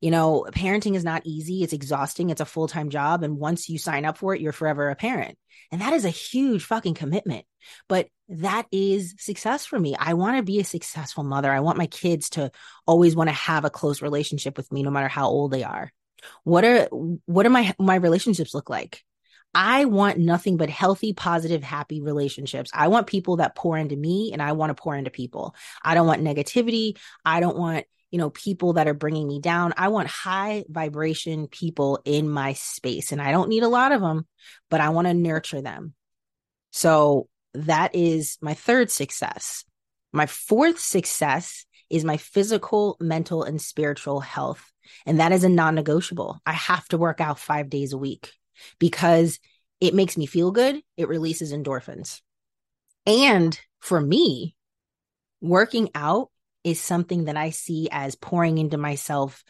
You 0.00 0.10
know, 0.10 0.46
parenting 0.50 0.94
is 0.94 1.04
not 1.04 1.26
easy. 1.26 1.62
It's 1.62 1.74
exhausting. 1.74 2.30
It's 2.30 2.40
a 2.40 2.46
full 2.46 2.68
time 2.68 2.88
job. 2.88 3.22
And 3.22 3.36
once 3.36 3.68
you 3.68 3.76
sign 3.76 4.06
up 4.06 4.16
for 4.16 4.34
it, 4.34 4.40
you're 4.40 4.52
forever 4.52 4.88
a 4.88 4.96
parent. 4.96 5.36
And 5.70 5.82
that 5.82 5.92
is 5.92 6.06
a 6.06 6.10
huge 6.10 6.64
fucking 6.64 6.94
commitment. 6.94 7.44
But 7.86 8.08
that 8.28 8.66
is 8.70 9.14
success 9.18 9.64
for 9.64 9.78
me. 9.78 9.96
I 9.98 10.14
want 10.14 10.36
to 10.36 10.42
be 10.42 10.60
a 10.60 10.64
successful 10.64 11.24
mother. 11.24 11.50
I 11.50 11.60
want 11.60 11.78
my 11.78 11.86
kids 11.86 12.30
to 12.30 12.50
always 12.86 13.16
want 13.16 13.28
to 13.28 13.34
have 13.34 13.64
a 13.64 13.70
close 13.70 14.02
relationship 14.02 14.56
with 14.56 14.70
me, 14.70 14.82
no 14.82 14.90
matter 14.90 15.08
how 15.08 15.28
old 15.28 15.50
they 15.50 15.64
are. 15.64 15.90
What 16.44 16.64
are, 16.64 16.88
what 17.26 17.46
are 17.46 17.50
my, 17.50 17.74
my 17.78 17.94
relationships 17.94 18.52
look 18.52 18.68
like? 18.68 19.02
I 19.54 19.86
want 19.86 20.18
nothing 20.18 20.58
but 20.58 20.68
healthy, 20.68 21.14
positive, 21.14 21.62
happy 21.62 22.02
relationships. 22.02 22.70
I 22.74 22.88
want 22.88 23.06
people 23.06 23.36
that 23.36 23.54
pour 23.54 23.78
into 23.78 23.96
me 23.96 24.30
and 24.32 24.42
I 24.42 24.52
want 24.52 24.70
to 24.70 24.80
pour 24.80 24.94
into 24.94 25.10
people. 25.10 25.54
I 25.82 25.94
don't 25.94 26.06
want 26.06 26.22
negativity. 26.22 26.98
I 27.24 27.40
don't 27.40 27.56
want, 27.56 27.86
you 28.10 28.18
know, 28.18 28.28
people 28.28 28.74
that 28.74 28.88
are 28.88 28.94
bringing 28.94 29.26
me 29.26 29.40
down. 29.40 29.72
I 29.76 29.88
want 29.88 30.08
high 30.08 30.64
vibration 30.68 31.46
people 31.48 32.00
in 32.04 32.28
my 32.28 32.52
space 32.52 33.10
and 33.10 33.22
I 33.22 33.32
don't 33.32 33.48
need 33.48 33.62
a 33.62 33.68
lot 33.68 33.92
of 33.92 34.02
them, 34.02 34.26
but 34.68 34.82
I 34.82 34.90
want 34.90 35.06
to 35.06 35.14
nurture 35.14 35.62
them. 35.62 35.94
So 36.70 37.28
that 37.66 37.94
is 37.94 38.38
my 38.40 38.54
third 38.54 38.90
success. 38.90 39.64
My 40.12 40.26
fourth 40.26 40.78
success 40.78 41.66
is 41.90 42.04
my 42.04 42.16
physical, 42.16 42.96
mental, 43.00 43.42
and 43.42 43.60
spiritual 43.60 44.20
health. 44.20 44.72
And 45.06 45.20
that 45.20 45.32
is 45.32 45.44
a 45.44 45.48
non 45.48 45.74
negotiable. 45.74 46.40
I 46.46 46.52
have 46.52 46.86
to 46.88 46.98
work 46.98 47.20
out 47.20 47.38
five 47.38 47.68
days 47.68 47.92
a 47.92 47.98
week 47.98 48.32
because 48.78 49.38
it 49.80 49.94
makes 49.94 50.16
me 50.16 50.26
feel 50.26 50.50
good. 50.50 50.80
It 50.96 51.08
releases 51.08 51.52
endorphins. 51.52 52.20
And 53.06 53.58
for 53.80 54.00
me, 54.00 54.54
working 55.40 55.90
out 55.94 56.30
is 56.64 56.80
something 56.80 57.24
that 57.24 57.36
I 57.36 57.50
see 57.50 57.88
as 57.90 58.14
pouring 58.16 58.58
into 58.58 58.76
myself. 58.76 59.44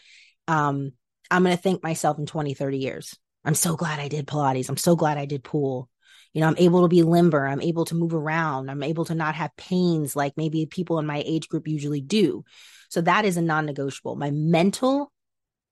Um, 0.46 0.92
I'm 1.30 1.42
going 1.42 1.56
to 1.56 1.62
thank 1.62 1.82
myself 1.82 2.18
in 2.18 2.26
20, 2.26 2.54
30 2.54 2.78
years. 2.78 3.16
I'm 3.44 3.54
so 3.54 3.76
glad 3.76 4.00
I 4.00 4.08
did 4.08 4.26
Pilates. 4.26 4.68
I'm 4.68 4.76
so 4.76 4.96
glad 4.96 5.18
I 5.18 5.24
did 5.24 5.44
pool. 5.44 5.88
You 6.34 6.42
know, 6.42 6.48
I'm 6.48 6.58
able 6.58 6.82
to 6.82 6.88
be 6.88 7.02
limber. 7.02 7.46
I'm 7.46 7.60
able 7.60 7.84
to 7.86 7.94
move 7.94 8.14
around. 8.14 8.70
I'm 8.70 8.82
able 8.82 9.04
to 9.06 9.14
not 9.14 9.34
have 9.34 9.56
pains 9.56 10.14
like 10.14 10.36
maybe 10.36 10.66
people 10.66 10.98
in 10.98 11.06
my 11.06 11.22
age 11.24 11.48
group 11.48 11.66
usually 11.66 12.00
do. 12.00 12.44
So 12.90 13.00
that 13.02 13.24
is 13.24 13.36
a 13.36 13.42
non 13.42 13.66
negotiable. 13.66 14.16
My 14.16 14.30
mental 14.30 15.10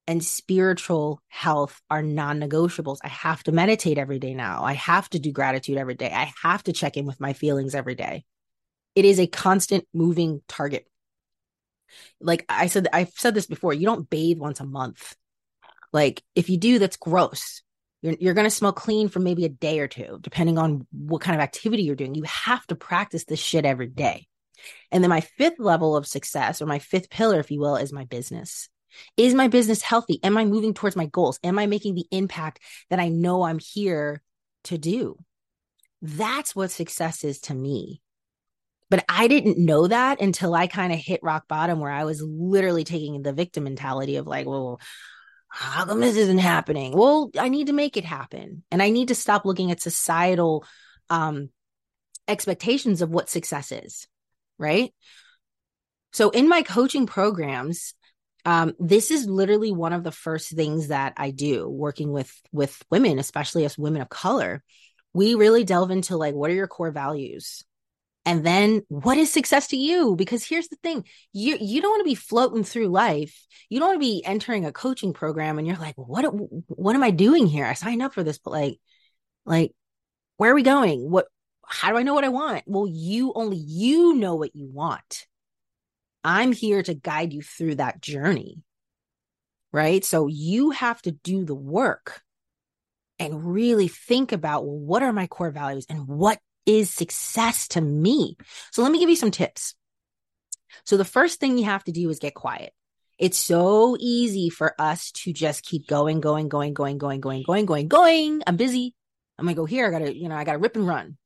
and 0.06 0.24
spiritual 0.24 1.20
health 1.28 1.80
are 1.90 2.02
non 2.02 2.40
negotiables. 2.40 2.98
I 3.02 3.08
have 3.08 3.42
to 3.44 3.52
meditate 3.52 3.98
every 3.98 4.18
day 4.18 4.34
now. 4.34 4.62
I 4.64 4.74
have 4.74 5.08
to 5.10 5.18
do 5.18 5.32
gratitude 5.32 5.78
every 5.78 5.94
day. 5.94 6.10
I 6.12 6.32
have 6.42 6.62
to 6.64 6.72
check 6.72 6.96
in 6.96 7.06
with 7.06 7.20
my 7.20 7.32
feelings 7.32 7.74
every 7.74 7.94
day. 7.94 8.24
It 8.94 9.04
is 9.04 9.20
a 9.20 9.26
constant 9.26 9.86
moving 9.92 10.42
target. 10.48 10.86
Like 12.20 12.44
I 12.48 12.68
said, 12.68 12.88
I've 12.92 13.10
said 13.10 13.34
this 13.34 13.46
before 13.46 13.74
you 13.74 13.86
don't 13.86 14.08
bathe 14.08 14.38
once 14.38 14.60
a 14.60 14.64
month. 14.64 15.14
Like 15.92 16.22
if 16.34 16.48
you 16.48 16.56
do, 16.56 16.78
that's 16.78 16.96
gross. 16.96 17.62
You're, 18.06 18.16
you're 18.20 18.34
going 18.34 18.46
to 18.46 18.50
smell 18.50 18.72
clean 18.72 19.08
for 19.08 19.18
maybe 19.18 19.44
a 19.44 19.48
day 19.48 19.80
or 19.80 19.88
two, 19.88 20.18
depending 20.20 20.58
on 20.58 20.86
what 20.92 21.22
kind 21.22 21.34
of 21.34 21.42
activity 21.42 21.82
you're 21.82 21.96
doing. 21.96 22.14
You 22.14 22.22
have 22.22 22.64
to 22.68 22.76
practice 22.76 23.24
this 23.24 23.40
shit 23.40 23.64
every 23.64 23.88
day. 23.88 24.28
And 24.92 25.02
then 25.02 25.10
my 25.10 25.20
fifth 25.20 25.58
level 25.58 25.96
of 25.96 26.06
success, 26.06 26.62
or 26.62 26.66
my 26.66 26.78
fifth 26.78 27.10
pillar, 27.10 27.40
if 27.40 27.50
you 27.50 27.58
will, 27.58 27.74
is 27.74 27.92
my 27.92 28.04
business. 28.04 28.68
Is 29.16 29.34
my 29.34 29.48
business 29.48 29.82
healthy? 29.82 30.20
Am 30.22 30.36
I 30.36 30.44
moving 30.44 30.72
towards 30.72 30.94
my 30.94 31.06
goals? 31.06 31.40
Am 31.42 31.58
I 31.58 31.66
making 31.66 31.96
the 31.96 32.06
impact 32.12 32.60
that 32.90 33.00
I 33.00 33.08
know 33.08 33.42
I'm 33.42 33.58
here 33.58 34.22
to 34.64 34.78
do? 34.78 35.18
That's 36.00 36.54
what 36.54 36.70
success 36.70 37.24
is 37.24 37.40
to 37.40 37.54
me. 37.54 38.00
But 38.88 39.04
I 39.08 39.26
didn't 39.26 39.58
know 39.58 39.88
that 39.88 40.20
until 40.20 40.54
I 40.54 40.68
kind 40.68 40.92
of 40.92 40.98
hit 41.00 41.20
rock 41.22 41.48
bottom 41.48 41.80
where 41.80 41.90
I 41.90 42.04
was 42.04 42.22
literally 42.22 42.84
taking 42.84 43.20
the 43.20 43.32
victim 43.32 43.64
mentality 43.64 44.16
of 44.16 44.28
like, 44.28 44.46
well, 44.46 44.80
how 45.58 45.86
come 45.86 46.00
this 46.00 46.16
isn't 46.16 46.38
happening? 46.38 46.92
Well, 46.92 47.30
I 47.38 47.48
need 47.48 47.68
to 47.68 47.72
make 47.72 47.96
it 47.96 48.04
happen. 48.04 48.62
And 48.70 48.82
I 48.82 48.90
need 48.90 49.08
to 49.08 49.14
stop 49.14 49.46
looking 49.46 49.70
at 49.70 49.80
societal 49.80 50.66
um, 51.08 51.48
expectations 52.28 53.00
of 53.00 53.08
what 53.08 53.30
success 53.30 53.72
is. 53.72 54.06
Right. 54.58 54.92
So 56.12 56.28
in 56.30 56.48
my 56.48 56.62
coaching 56.62 57.06
programs, 57.06 57.94
um, 58.44 58.74
this 58.78 59.10
is 59.10 59.26
literally 59.26 59.72
one 59.72 59.94
of 59.94 60.04
the 60.04 60.12
first 60.12 60.50
things 60.50 60.88
that 60.88 61.14
I 61.16 61.30
do 61.30 61.68
working 61.68 62.12
with 62.12 62.32
with 62.52 62.80
women, 62.90 63.18
especially 63.18 63.64
as 63.64 63.78
women 63.78 64.02
of 64.02 64.08
color. 64.08 64.62
We 65.14 65.34
really 65.34 65.64
delve 65.64 65.90
into 65.90 66.18
like 66.18 66.34
what 66.34 66.50
are 66.50 66.54
your 66.54 66.68
core 66.68 66.90
values? 66.90 67.64
And 68.26 68.44
then 68.44 68.82
what 68.88 69.16
is 69.18 69.32
success 69.32 69.68
to 69.68 69.76
you? 69.76 70.16
Because 70.16 70.44
here's 70.44 70.66
the 70.66 70.76
thing, 70.82 71.04
you 71.32 71.56
you 71.60 71.80
don't 71.80 71.92
want 71.92 72.00
to 72.00 72.10
be 72.10 72.16
floating 72.16 72.64
through 72.64 72.88
life. 72.88 73.46
You 73.70 73.78
don't 73.78 73.90
want 73.90 74.00
to 74.02 74.06
be 74.06 74.24
entering 74.24 74.66
a 74.66 74.72
coaching 74.72 75.12
program 75.12 75.58
and 75.58 75.66
you're 75.66 75.76
like, 75.76 75.94
what 75.96 76.24
what 76.66 76.96
am 76.96 77.04
I 77.04 77.12
doing 77.12 77.46
here? 77.46 77.64
I 77.64 77.74
signed 77.74 78.02
up 78.02 78.12
for 78.12 78.24
this, 78.24 78.38
but 78.38 78.50
like 78.50 78.80
like 79.46 79.72
where 80.38 80.50
are 80.50 80.56
we 80.56 80.64
going? 80.64 81.08
What 81.08 81.26
how 81.64 81.90
do 81.90 81.96
I 81.96 82.02
know 82.02 82.14
what 82.14 82.24
I 82.24 82.28
want? 82.28 82.64
Well, 82.66 82.88
you 82.88 83.32
only 83.34 83.58
you 83.58 84.14
know 84.14 84.34
what 84.34 84.56
you 84.56 84.68
want. 84.68 85.26
I'm 86.24 86.50
here 86.50 86.82
to 86.82 86.94
guide 86.94 87.32
you 87.32 87.42
through 87.42 87.76
that 87.76 88.02
journey. 88.02 88.62
Right. 89.72 90.04
So 90.04 90.26
you 90.26 90.72
have 90.72 91.00
to 91.02 91.12
do 91.12 91.44
the 91.44 91.54
work 91.54 92.22
and 93.20 93.54
really 93.54 93.86
think 93.86 94.32
about 94.32 94.64
well, 94.64 94.78
what 94.78 95.04
are 95.04 95.12
my 95.12 95.28
core 95.28 95.52
values 95.52 95.86
and 95.88 96.08
what 96.08 96.40
is 96.66 96.90
success 96.90 97.68
to 97.68 97.80
me? 97.80 98.36
So 98.72 98.82
let 98.82 98.92
me 98.92 98.98
give 98.98 99.10
you 99.10 99.16
some 99.16 99.30
tips. 99.30 99.74
So 100.84 100.96
the 100.96 101.04
first 101.04 101.40
thing 101.40 101.56
you 101.56 101.64
have 101.64 101.84
to 101.84 101.92
do 101.92 102.10
is 102.10 102.18
get 102.18 102.34
quiet. 102.34 102.72
It's 103.18 103.38
so 103.38 103.96
easy 103.98 104.50
for 104.50 104.74
us 104.78 105.10
to 105.12 105.32
just 105.32 105.64
keep 105.64 105.86
going, 105.86 106.20
going, 106.20 106.48
going, 106.48 106.74
going, 106.74 106.98
going, 106.98 107.20
going, 107.20 107.42
going, 107.42 107.64
going, 107.64 107.88
going. 107.88 108.42
I'm 108.46 108.56
busy. 108.56 108.94
I'm 109.38 109.46
gonna 109.46 109.52
oh, 109.52 109.62
go 109.62 109.64
here. 109.64 109.86
I 109.86 109.90
gotta, 109.90 110.14
you 110.14 110.28
know, 110.28 110.36
I 110.36 110.44
gotta 110.44 110.58
rip 110.58 110.76
and 110.76 110.86
run. 110.86 111.16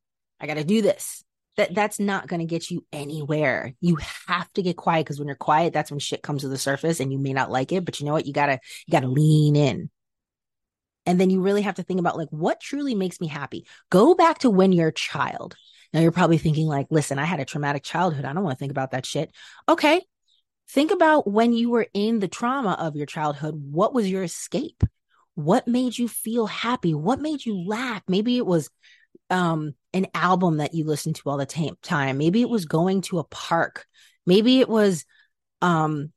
I 0.40 0.46
gotta 0.46 0.64
do 0.64 0.82
this 0.82 1.24
that 1.56 1.74
that's 1.74 2.00
not 2.00 2.28
to 2.28 2.44
get 2.44 2.70
you 2.70 2.84
anywhere. 2.92 3.74
You 3.80 3.98
have 4.26 4.50
to 4.54 4.62
get 4.62 4.76
quiet 4.76 5.04
because 5.04 5.18
when 5.18 5.28
you're 5.28 5.36
quiet, 5.36 5.72
that's 5.72 5.90
when 5.90 6.00
shit 6.00 6.22
comes 6.22 6.42
to 6.42 6.48
the 6.48 6.58
surface 6.58 7.00
and 7.00 7.12
you 7.12 7.18
may 7.18 7.32
not 7.32 7.50
like 7.50 7.72
it, 7.72 7.84
but 7.84 8.00
you 8.00 8.06
know 8.06 8.12
what? 8.12 8.26
You 8.26 8.32
gotta, 8.32 8.60
you 8.86 8.92
gotta 8.92 9.08
lean 9.08 9.56
in. 9.56 9.90
And 11.10 11.20
then 11.20 11.28
you 11.28 11.40
really 11.40 11.62
have 11.62 11.74
to 11.74 11.82
think 11.82 11.98
about 11.98 12.16
like, 12.16 12.28
what 12.28 12.60
truly 12.60 12.94
makes 12.94 13.20
me 13.20 13.26
happy? 13.26 13.66
Go 13.90 14.14
back 14.14 14.38
to 14.38 14.48
when 14.48 14.70
you're 14.70 14.90
a 14.90 14.92
child. 14.92 15.56
Now 15.92 15.98
you're 15.98 16.12
probably 16.12 16.38
thinking 16.38 16.68
like, 16.68 16.86
listen, 16.88 17.18
I 17.18 17.24
had 17.24 17.40
a 17.40 17.44
traumatic 17.44 17.82
childhood. 17.82 18.24
I 18.24 18.32
don't 18.32 18.44
want 18.44 18.56
to 18.56 18.60
think 18.60 18.70
about 18.70 18.92
that 18.92 19.04
shit. 19.04 19.32
Okay. 19.68 20.02
Think 20.68 20.92
about 20.92 21.28
when 21.28 21.52
you 21.52 21.68
were 21.68 21.88
in 21.92 22.20
the 22.20 22.28
trauma 22.28 22.76
of 22.78 22.94
your 22.94 23.06
childhood. 23.06 23.60
What 23.72 23.92
was 23.92 24.08
your 24.08 24.22
escape? 24.22 24.84
What 25.34 25.66
made 25.66 25.98
you 25.98 26.06
feel 26.06 26.46
happy? 26.46 26.94
What 26.94 27.20
made 27.20 27.44
you 27.44 27.66
laugh? 27.66 28.04
Maybe 28.06 28.36
it 28.36 28.46
was 28.46 28.70
um 29.30 29.74
an 29.92 30.06
album 30.14 30.58
that 30.58 30.74
you 30.74 30.84
listened 30.84 31.16
to 31.16 31.28
all 31.28 31.36
the 31.36 31.46
t- 31.46 31.72
time 31.82 32.18
maybe 32.18 32.40
it 32.40 32.48
was 32.48 32.64
going 32.64 33.00
to 33.00 33.18
a 33.18 33.24
park 33.24 33.86
maybe 34.26 34.60
it 34.60 34.68
was 34.68 35.04
um 35.62 36.12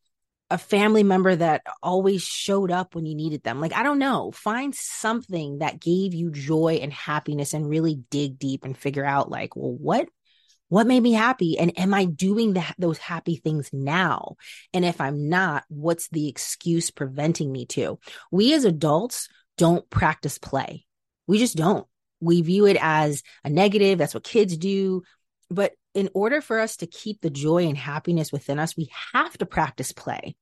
a 0.53 0.57
family 0.59 1.01
member 1.01 1.35
that 1.35 1.63
always 1.81 2.21
showed 2.21 2.69
up 2.69 2.93
when 2.93 3.07
you 3.07 3.15
needed 3.15 3.41
them. 3.41 3.59
Like 3.59 3.73
i 3.73 3.81
don't 3.81 3.97
know. 3.97 4.31
Find 4.31 4.73
something 4.73 5.57
that 5.57 5.81
gave 5.81 6.13
you 6.13 6.29
joy 6.29 6.79
and 6.81 6.93
happiness 6.93 7.55
and 7.55 7.67
really 7.67 7.95
dig 8.11 8.37
deep 8.37 8.63
and 8.63 8.77
figure 8.77 9.03
out 9.03 9.31
like 9.31 9.55
well 9.55 9.73
what 9.73 10.07
what 10.69 10.87
made 10.87 11.01
me 11.01 11.13
happy? 11.13 11.57
And 11.57 11.77
am 11.77 11.91
i 11.95 12.05
doing 12.05 12.53
that 12.53 12.75
those 12.77 12.99
happy 12.99 13.35
things 13.35 13.71
now? 13.73 14.35
And 14.75 14.85
if 14.85 15.01
i'm 15.01 15.27
not 15.27 15.63
what's 15.69 16.07
the 16.09 16.29
excuse 16.29 16.91
preventing 16.91 17.51
me 17.51 17.65
to? 17.67 17.97
We 18.31 18.53
as 18.53 18.63
adults 18.63 19.29
don't 19.57 19.89
practice 19.89 20.37
play. 20.37 20.85
We 21.25 21.39
just 21.39 21.57
don't. 21.57 21.87
We 22.19 22.43
view 22.43 22.67
it 22.67 22.77
as 22.79 23.23
a 23.43 23.49
negative. 23.49 23.97
That's 23.97 24.13
what 24.13 24.23
kids 24.23 24.55
do. 24.55 25.01
But 25.49 25.73
in 25.95 26.09
order 26.13 26.41
for 26.41 26.59
us 26.59 26.77
to 26.77 26.87
keep 26.87 27.21
the 27.21 27.31
joy 27.31 27.65
and 27.65 27.77
happiness 27.77 28.31
within 28.31 28.59
us, 28.59 28.77
we 28.77 28.91
have 29.13 29.35
to 29.39 29.47
practice 29.47 29.91
play. 29.91 30.35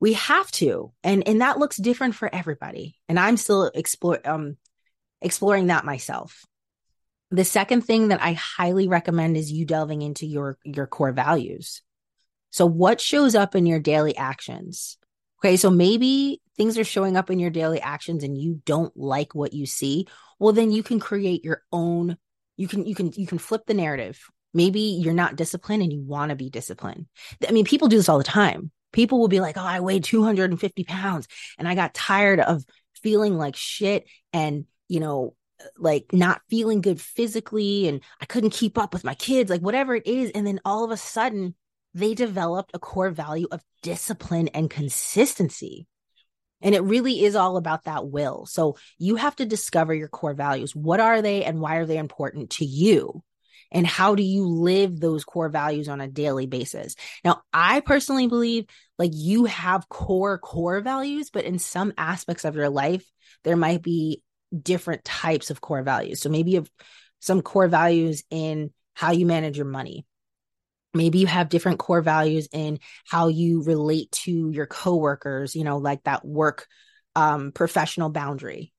We 0.00 0.14
have 0.14 0.50
to. 0.52 0.92
And 1.02 1.26
and 1.26 1.40
that 1.40 1.58
looks 1.58 1.76
different 1.76 2.14
for 2.14 2.32
everybody. 2.32 2.96
And 3.08 3.18
I'm 3.18 3.36
still 3.36 3.70
explore 3.74 4.20
um 4.24 4.56
exploring 5.22 5.68
that 5.68 5.84
myself. 5.84 6.44
The 7.30 7.44
second 7.44 7.82
thing 7.82 8.08
that 8.08 8.22
I 8.22 8.34
highly 8.34 8.86
recommend 8.88 9.36
is 9.36 9.50
you 9.50 9.64
delving 9.64 10.02
into 10.02 10.26
your 10.26 10.58
your 10.64 10.86
core 10.86 11.12
values. 11.12 11.82
So 12.50 12.66
what 12.66 13.00
shows 13.00 13.34
up 13.34 13.54
in 13.54 13.66
your 13.66 13.80
daily 13.80 14.16
actions? 14.16 14.96
Okay, 15.40 15.56
so 15.56 15.70
maybe 15.70 16.40
things 16.56 16.78
are 16.78 16.84
showing 16.84 17.16
up 17.16 17.30
in 17.30 17.38
your 17.38 17.50
daily 17.50 17.80
actions 17.80 18.24
and 18.24 18.38
you 18.38 18.62
don't 18.64 18.96
like 18.96 19.34
what 19.34 19.52
you 19.52 19.66
see. 19.66 20.06
Well, 20.38 20.52
then 20.52 20.70
you 20.70 20.82
can 20.82 21.00
create 21.00 21.44
your 21.44 21.62
own 21.72 22.16
you 22.56 22.68
can 22.68 22.86
you 22.86 22.94
can 22.94 23.12
you 23.16 23.26
can 23.26 23.38
flip 23.38 23.62
the 23.66 23.74
narrative. 23.74 24.20
Maybe 24.52 24.80
you're 24.80 25.14
not 25.14 25.36
disciplined 25.36 25.82
and 25.82 25.92
you 25.92 26.00
want 26.00 26.30
to 26.30 26.36
be 26.36 26.48
disciplined. 26.48 27.06
I 27.46 27.50
mean, 27.50 27.64
people 27.64 27.88
do 27.88 27.96
this 27.96 28.08
all 28.08 28.18
the 28.18 28.24
time. 28.24 28.70
People 28.94 29.20
will 29.20 29.28
be 29.28 29.40
like, 29.40 29.58
"Oh, 29.58 29.62
I 29.62 29.80
weighed 29.80 30.04
250 30.04 30.84
pounds 30.84 31.28
and 31.58 31.68
I 31.68 31.74
got 31.74 31.92
tired 31.92 32.40
of 32.40 32.64
feeling 33.02 33.36
like 33.36 33.56
shit 33.56 34.06
and, 34.32 34.64
you 34.88 35.00
know, 35.00 35.34
like 35.78 36.12
not 36.12 36.40
feeling 36.48 36.80
good 36.80 37.00
physically 37.00 37.88
and 37.88 38.00
I 38.20 38.26
couldn't 38.26 38.50
keep 38.50 38.78
up 38.78 38.92
with 38.92 39.04
my 39.04 39.14
kids, 39.14 39.50
like 39.50 39.60
whatever 39.60 39.94
it 39.94 40.06
is. 40.06 40.30
And 40.30 40.46
then 40.46 40.60
all 40.64 40.84
of 40.84 40.90
a 40.90 40.96
sudden, 40.96 41.54
they 41.92 42.14
developed 42.14 42.72
a 42.74 42.78
core 42.78 43.10
value 43.10 43.46
of 43.52 43.62
discipline 43.82 44.48
and 44.48 44.70
consistency. 44.70 45.86
And 46.60 46.74
it 46.74 46.82
really 46.82 47.24
is 47.24 47.36
all 47.36 47.56
about 47.56 47.84
that 47.84 48.08
will. 48.08 48.46
So 48.46 48.76
you 48.98 49.16
have 49.16 49.36
to 49.36 49.46
discover 49.46 49.94
your 49.94 50.08
core 50.08 50.34
values. 50.34 50.74
What 50.74 50.98
are 50.98 51.20
they 51.20 51.44
and 51.44 51.60
why 51.60 51.76
are 51.76 51.86
they 51.86 51.98
important 51.98 52.50
to 52.50 52.64
you? 52.64 53.22
And 53.74 53.86
how 53.86 54.14
do 54.14 54.22
you 54.22 54.46
live 54.46 54.98
those 54.98 55.24
core 55.24 55.48
values 55.50 55.88
on 55.88 56.00
a 56.00 56.08
daily 56.08 56.46
basis? 56.46 56.94
Now, 57.24 57.42
I 57.52 57.80
personally 57.80 58.28
believe 58.28 58.66
like 58.98 59.10
you 59.12 59.44
have 59.44 59.88
core, 59.88 60.38
core 60.38 60.80
values, 60.80 61.30
but 61.30 61.44
in 61.44 61.58
some 61.58 61.92
aspects 61.98 62.44
of 62.44 62.54
your 62.54 62.70
life, 62.70 63.04
there 63.42 63.56
might 63.56 63.82
be 63.82 64.22
different 64.62 65.04
types 65.04 65.50
of 65.50 65.60
core 65.60 65.82
values. 65.82 66.20
So 66.20 66.28
maybe 66.30 66.52
you 66.52 66.58
have 66.58 66.70
some 67.20 67.42
core 67.42 67.68
values 67.68 68.22
in 68.30 68.70
how 68.94 69.10
you 69.10 69.26
manage 69.26 69.56
your 69.56 69.66
money. 69.66 70.06
Maybe 70.94 71.18
you 71.18 71.26
have 71.26 71.48
different 71.48 71.80
core 71.80 72.02
values 72.02 72.48
in 72.52 72.78
how 73.08 73.26
you 73.26 73.64
relate 73.64 74.12
to 74.12 74.50
your 74.50 74.66
coworkers, 74.66 75.56
you 75.56 75.64
know, 75.64 75.78
like 75.78 76.04
that 76.04 76.24
work 76.24 76.68
um, 77.16 77.50
professional 77.50 78.10
boundary. 78.10 78.73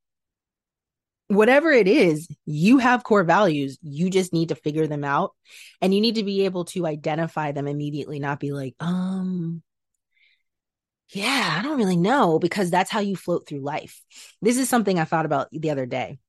Whatever 1.27 1.71
it 1.71 1.87
is, 1.87 2.27
you 2.45 2.77
have 2.77 3.03
core 3.03 3.23
values. 3.23 3.79
You 3.81 4.09
just 4.09 4.31
need 4.31 4.49
to 4.49 4.55
figure 4.55 4.85
them 4.85 5.03
out 5.03 5.33
and 5.81 5.93
you 5.93 5.99
need 5.99 6.15
to 6.15 6.23
be 6.23 6.45
able 6.45 6.65
to 6.65 6.85
identify 6.85 7.51
them 7.51 7.67
immediately, 7.67 8.19
not 8.19 8.39
be 8.39 8.51
like, 8.51 8.75
um, 8.79 9.63
yeah, 11.09 11.57
I 11.57 11.63
don't 11.63 11.77
really 11.77 11.97
know 11.97 12.39
because 12.39 12.71
that's 12.71 12.91
how 12.91 12.99
you 12.99 13.15
float 13.15 13.47
through 13.47 13.61
life. 13.61 14.01
This 14.41 14.57
is 14.57 14.69
something 14.69 14.99
I 14.99 15.05
thought 15.05 15.25
about 15.25 15.49
the 15.51 15.71
other 15.71 15.85
day. 15.85 16.19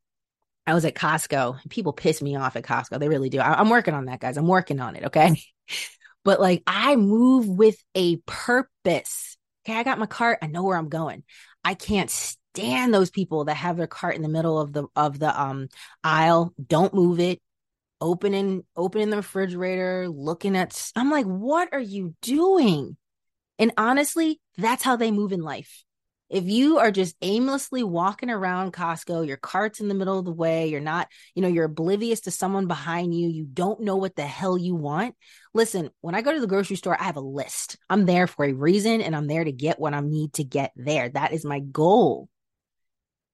I 0.67 0.75
was 0.75 0.85
at 0.85 0.95
Costco. 0.95 1.69
People 1.71 1.93
piss 1.93 2.21
me 2.21 2.37
off 2.37 2.57
at 2.57 2.65
Costco. 2.65 2.99
They 2.99 3.09
really 3.09 3.31
do. 3.31 3.39
I- 3.39 3.61
am 3.61 3.71
working 3.71 3.95
on 3.95 4.07
that, 4.07 4.21
guys. 4.21 4.37
I'm 4.37 4.49
working 4.49 4.81
on 4.81 4.97
it. 4.97 5.05
Okay. 5.05 5.41
but 6.25 6.41
like 6.41 6.63
I 6.67 6.97
move 6.97 7.49
with 7.49 7.83
a 7.95 8.17
purpose. 8.27 9.37
Okay. 9.65 9.79
I 9.79 9.83
got 9.85 9.99
my 9.99 10.07
cart. 10.07 10.39
I 10.43 10.47
know 10.49 10.65
where 10.65 10.77
I'm 10.77 10.89
going. 10.89 11.23
I 11.65 11.75
can't 11.75 12.11
stand 12.57 12.93
those 12.93 13.11
people 13.11 13.45
that 13.45 13.57
have 13.57 13.77
their 13.77 13.87
cart 13.87 14.17
in 14.17 14.23
the 14.23 14.29
middle 14.29 14.59
of 14.59 14.73
the 14.73 14.87
of 14.97 15.19
the 15.19 15.41
um 15.41 15.69
aisle. 16.03 16.53
Don't 16.65 16.95
move 16.95 17.21
it. 17.21 17.41
Opening 18.01 18.65
opening 18.77 19.11
the 19.11 19.17
refrigerator, 19.17 20.09
looking 20.09 20.57
at 20.57 20.91
I'm 20.97 21.11
like, 21.11 21.27
what 21.27 21.69
are 21.73 21.81
you 21.81 22.15
doing? 22.23 22.97
And 23.59 23.73
honestly, 23.77 24.41
that's 24.59 24.83
how 24.83 24.97
they 24.97 25.11
move 25.11 25.33
in 25.33 25.41
life. 25.41 25.85
If 26.29 26.45
you 26.45 26.79
are 26.79 26.91
just 26.91 27.15
aimlessly 27.23 27.85
walking 27.85 28.31
around 28.31 28.73
Costco, 28.73 29.27
your 29.27 29.37
cart's 29.37 29.79
in 29.79 29.87
the 29.87 29.95
middle 29.95 30.19
of 30.19 30.25
the 30.25 30.33
way, 30.33 30.67
you're 30.67 30.81
not, 30.81 31.07
you 31.37 31.43
know, 31.43 31.49
you're 31.49 31.67
oblivious 31.67 32.23
to 32.23 32.33
someone 32.33 32.67
behind 32.67 33.15
you, 33.15 33.29
you 33.29 33.45
don't 33.45 33.81
know 33.81 33.97
what 33.97 34.17
the 34.17 34.27
hell 34.27 34.59
you 34.59 34.75
want. 34.75 35.15
Listen, 35.55 35.91
when 36.01 36.17
I 36.17 36.23
go 36.23 36.33
to 36.33 36.41
the 36.41 36.49
grocery 36.49 36.77
store, 36.77 37.01
I 37.01 37.05
have 37.05 37.17
a 37.17 37.21
list. 37.21 37.79
I'm 37.89 38.07
there 38.07 38.27
for 38.27 38.45
a 38.45 38.53
reason 38.53 39.03
and 39.03 39.15
I'm 39.15 39.29
there 39.29 39.45
to 39.45 39.53
get 39.53 39.79
what 39.79 39.95
I 39.95 40.01
need 40.01 40.33
to 40.35 40.45
get 40.45 40.73
there. 40.75 41.09
That 41.09 41.33
is 41.33 41.45
my 41.45 41.61
goal. 41.61 42.29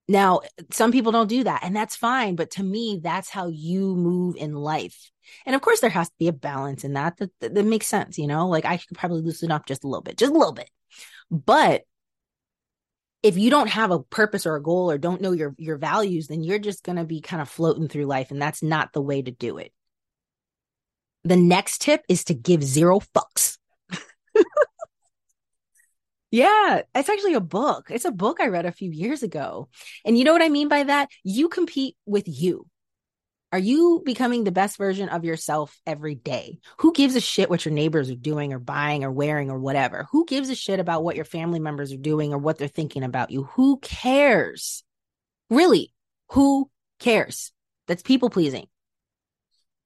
Now, 0.09 0.41
some 0.71 0.93
people 0.93 1.13
don't 1.13 1.29
do 1.29 1.45
that, 1.45 1.61
and 1.63 1.75
that's 1.75 1.97
fine. 1.97 2.35
But 2.37 2.51
to 2.53 2.63
me, 2.63 3.01
that's 3.03 3.31
how 3.31 3.49
you 3.49 3.95
move 3.95 4.37
in 4.37 4.55
life. 4.55 5.11
And 5.47 5.55
of 5.55 5.63
course, 5.63 5.81
there 5.81 5.91
has 5.91 6.09
to 6.09 6.15
be 6.19 6.29
a 6.29 6.33
balance 6.33 6.85
in 6.85 6.95
that. 6.95 7.17
That, 7.19 7.31
that, 7.41 7.55
that 7.55 7.65
makes 7.65 7.87
sense, 7.87 8.19
you 8.19 8.27
know? 8.27 8.49
Like 8.49 8.65
I 8.65 8.79
could 8.79 8.99
probably 8.99 9.23
loosen 9.23 9.53
up 9.53 9.67
just 9.67 9.85
a 9.85 9.87
little 9.87 10.03
bit, 10.03 10.19
just 10.19 10.33
a 10.33 10.37
little 10.37 10.53
bit. 10.53 10.69
But 11.31 11.83
if 13.23 13.39
you 13.39 13.51
don't 13.51 13.69
have 13.69 13.91
a 13.93 14.03
purpose 14.03 14.47
or 14.47 14.57
a 14.57 14.63
goal 14.63 14.91
or 14.91 14.99
don't 14.99 15.21
know 15.21 15.33
your 15.33 15.55
your 15.57 15.79
values, 15.79 16.27
then 16.27 16.43
you're 16.43 16.59
just 16.59 16.83
going 16.83 16.97
to 16.97 17.05
be 17.05 17.21
kind 17.21 17.41
of 17.41 17.49
floating 17.49 17.89
through 17.89 18.07
life, 18.07 18.31
and 18.31 18.43
that's 18.43 18.63
not 18.63 18.93
the 18.93 19.01
way 19.01 19.23
to 19.23 19.31
do 19.31 19.59
it. 19.59 19.73
The 21.25 21.37
next 21.37 21.83
tip 21.83 22.03
is 22.09 22.25
to 22.25 22.35
give 22.35 22.65
zero 22.65 23.01
fucks. 23.15 23.52
Yeah, 26.33 26.81
it's 26.95 27.11
actually 27.11 27.35
a 27.35 27.41
book. 27.41 27.89
It's 27.91 28.07
a 28.07 28.11
book 28.11 28.39
I 28.41 28.47
read 28.47 28.65
a 28.65 28.73
few 28.73 28.91
years 28.91 29.23
ago. 29.23 29.69
And 30.05 30.17
you 30.17 30.25
know 30.25 30.33
what 30.33 30.43
I 30.43 30.49
mean 30.49 30.69
by 30.69 30.85
that? 30.85 31.11
You 31.23 31.51
compete 31.51 31.95
with 32.07 32.25
you. 32.27 32.67
Are 33.53 33.59
you 33.59 34.01
becoming 34.03 34.45
the 34.45 34.51
best 34.51 34.79
version 34.79 35.11
of 35.11 35.27
yourself 35.27 35.79
every 35.87 36.15
day? 36.15 36.59
Who 36.79 36.95
gives 36.95 37.17
a 37.17 37.21
shit 37.21 37.51
what 37.51 37.67
your 37.67 37.75
neighbors 37.75 38.11
are 38.11 38.15
doing 38.15 38.55
or 38.55 38.59
buying 38.59 39.05
or 39.05 39.13
wearing 39.13 39.51
or 39.51 39.59
whatever? 39.59 40.07
Who 40.11 40.25
gives 40.25 40.49
a 40.49 40.55
shit 40.55 40.81
about 40.81 41.05
what 41.05 41.17
your 41.17 41.27
family 41.27 41.61
members 41.61 41.93
are 41.93 41.99
doing 41.99 42.33
or 42.33 42.39
what 42.39 42.57
they're 42.57 42.67
thinking 42.67 43.05
about 43.05 43.31
you? 43.31 43.45
Who 43.53 43.79
cares? 43.81 44.85
Really, 45.51 45.93
who 46.31 46.71
cares? 46.99 47.53
That's 47.89 48.03
people 48.03 48.31
pleasing. 48.31 48.69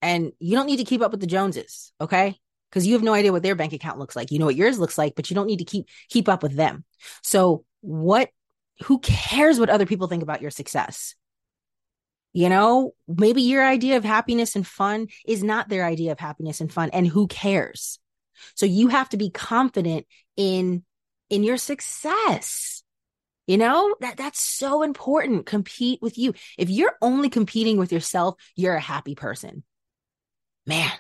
And 0.01 0.31
you 0.39 0.57
don't 0.57 0.67
need 0.67 0.77
to 0.77 0.85
keep 0.85 1.03
up 1.03 1.11
with 1.11 1.21
the 1.21 1.27
Joneses, 1.27 1.93
okay? 2.01 2.39
Because 2.77 2.87
you 2.87 2.93
have 2.93 3.03
no 3.03 3.15
idea 3.15 3.33
what 3.33 3.43
their 3.43 3.55
bank 3.55 3.73
account 3.73 3.99
looks 3.99 4.15
like. 4.15 4.31
You 4.31 4.39
know 4.39 4.45
what 4.45 4.55
yours 4.55 4.79
looks 4.79 4.99
like, 4.99 5.15
but 5.15 5.31
you 5.31 5.35
don't 5.35 5.47
need 5.47 5.61
to 5.61 5.65
keep 5.65 5.87
keep 6.11 6.29
up 6.29 6.43
with 6.43 6.55
them. 6.55 6.85
So 7.23 7.65
what 7.81 8.29
who 8.83 8.99
cares 8.99 9.59
what 9.59 9.71
other 9.71 9.87
people 9.87 10.09
think 10.09 10.23
about 10.23 10.43
your 10.43 10.51
success? 10.51 11.15
You 12.35 12.51
know, 12.51 12.93
maybe 13.09 13.41
your 13.41 13.67
idea 13.67 13.97
of 13.97 14.05
happiness 14.05 14.57
and 14.57 14.67
fun 14.67 15.09
is 15.27 15.43
not 15.43 15.71
their 15.71 15.87
idea 15.87 16.13
of 16.13 16.21
happiness 16.21 16.61
and 16.61 16.71
fun 16.71 16.91
and 16.93 17.09
who 17.09 17.29
cares? 17.29 17.99
So 18.57 18.67
you 18.67 18.89
have 18.89 19.09
to 19.09 19.17
be 19.17 19.31
confident 19.31 20.07
in 20.37 20.85
in 21.31 21.45
your 21.45 21.57
success. 21.57 22.83
You 23.47 23.57
know, 23.57 23.97
that 24.01 24.19
that's 24.19 24.39
so 24.43 24.83
important. 24.83 25.47
Compete 25.47 26.03
with 26.03 26.19
you. 26.19 26.35
If 26.59 26.69
you're 26.69 26.99
only 27.01 27.31
competing 27.31 27.79
with 27.79 27.91
yourself, 27.91 28.35
you're 28.55 28.75
a 28.75 28.81
happy 28.81 29.15
person. 29.15 29.65
Man, 30.67 30.93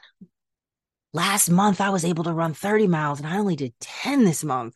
Last 1.16 1.48
month, 1.48 1.80
I 1.80 1.88
was 1.88 2.04
able 2.04 2.24
to 2.24 2.34
run 2.34 2.52
30 2.52 2.88
miles 2.88 3.20
and 3.20 3.26
I 3.26 3.38
only 3.38 3.56
did 3.56 3.72
10 3.80 4.26
this 4.26 4.44
month. 4.44 4.74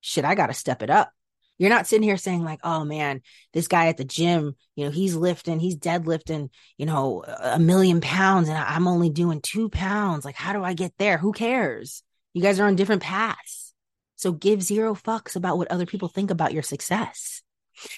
Shit, 0.00 0.24
I 0.24 0.34
got 0.34 0.48
to 0.48 0.52
step 0.52 0.82
it 0.82 0.90
up. 0.90 1.12
You're 1.56 1.70
not 1.70 1.86
sitting 1.86 2.02
here 2.02 2.16
saying, 2.16 2.42
like, 2.42 2.58
oh 2.64 2.84
man, 2.84 3.22
this 3.52 3.68
guy 3.68 3.86
at 3.86 3.96
the 3.96 4.04
gym, 4.04 4.56
you 4.74 4.84
know, 4.84 4.90
he's 4.90 5.14
lifting, 5.14 5.60
he's 5.60 5.76
deadlifting, 5.76 6.50
you 6.78 6.86
know, 6.86 7.22
a 7.22 7.60
million 7.60 8.00
pounds 8.00 8.48
and 8.48 8.58
I'm 8.58 8.88
only 8.88 9.08
doing 9.08 9.40
two 9.40 9.68
pounds. 9.68 10.24
Like, 10.24 10.34
how 10.34 10.52
do 10.52 10.64
I 10.64 10.74
get 10.74 10.94
there? 10.98 11.16
Who 11.16 11.30
cares? 11.30 12.02
You 12.34 12.42
guys 12.42 12.58
are 12.58 12.66
on 12.66 12.74
different 12.74 13.02
paths. 13.02 13.72
So 14.16 14.32
give 14.32 14.60
zero 14.64 14.96
fucks 14.96 15.36
about 15.36 15.58
what 15.58 15.70
other 15.70 15.86
people 15.86 16.08
think 16.08 16.32
about 16.32 16.52
your 16.52 16.64
success. 16.64 17.40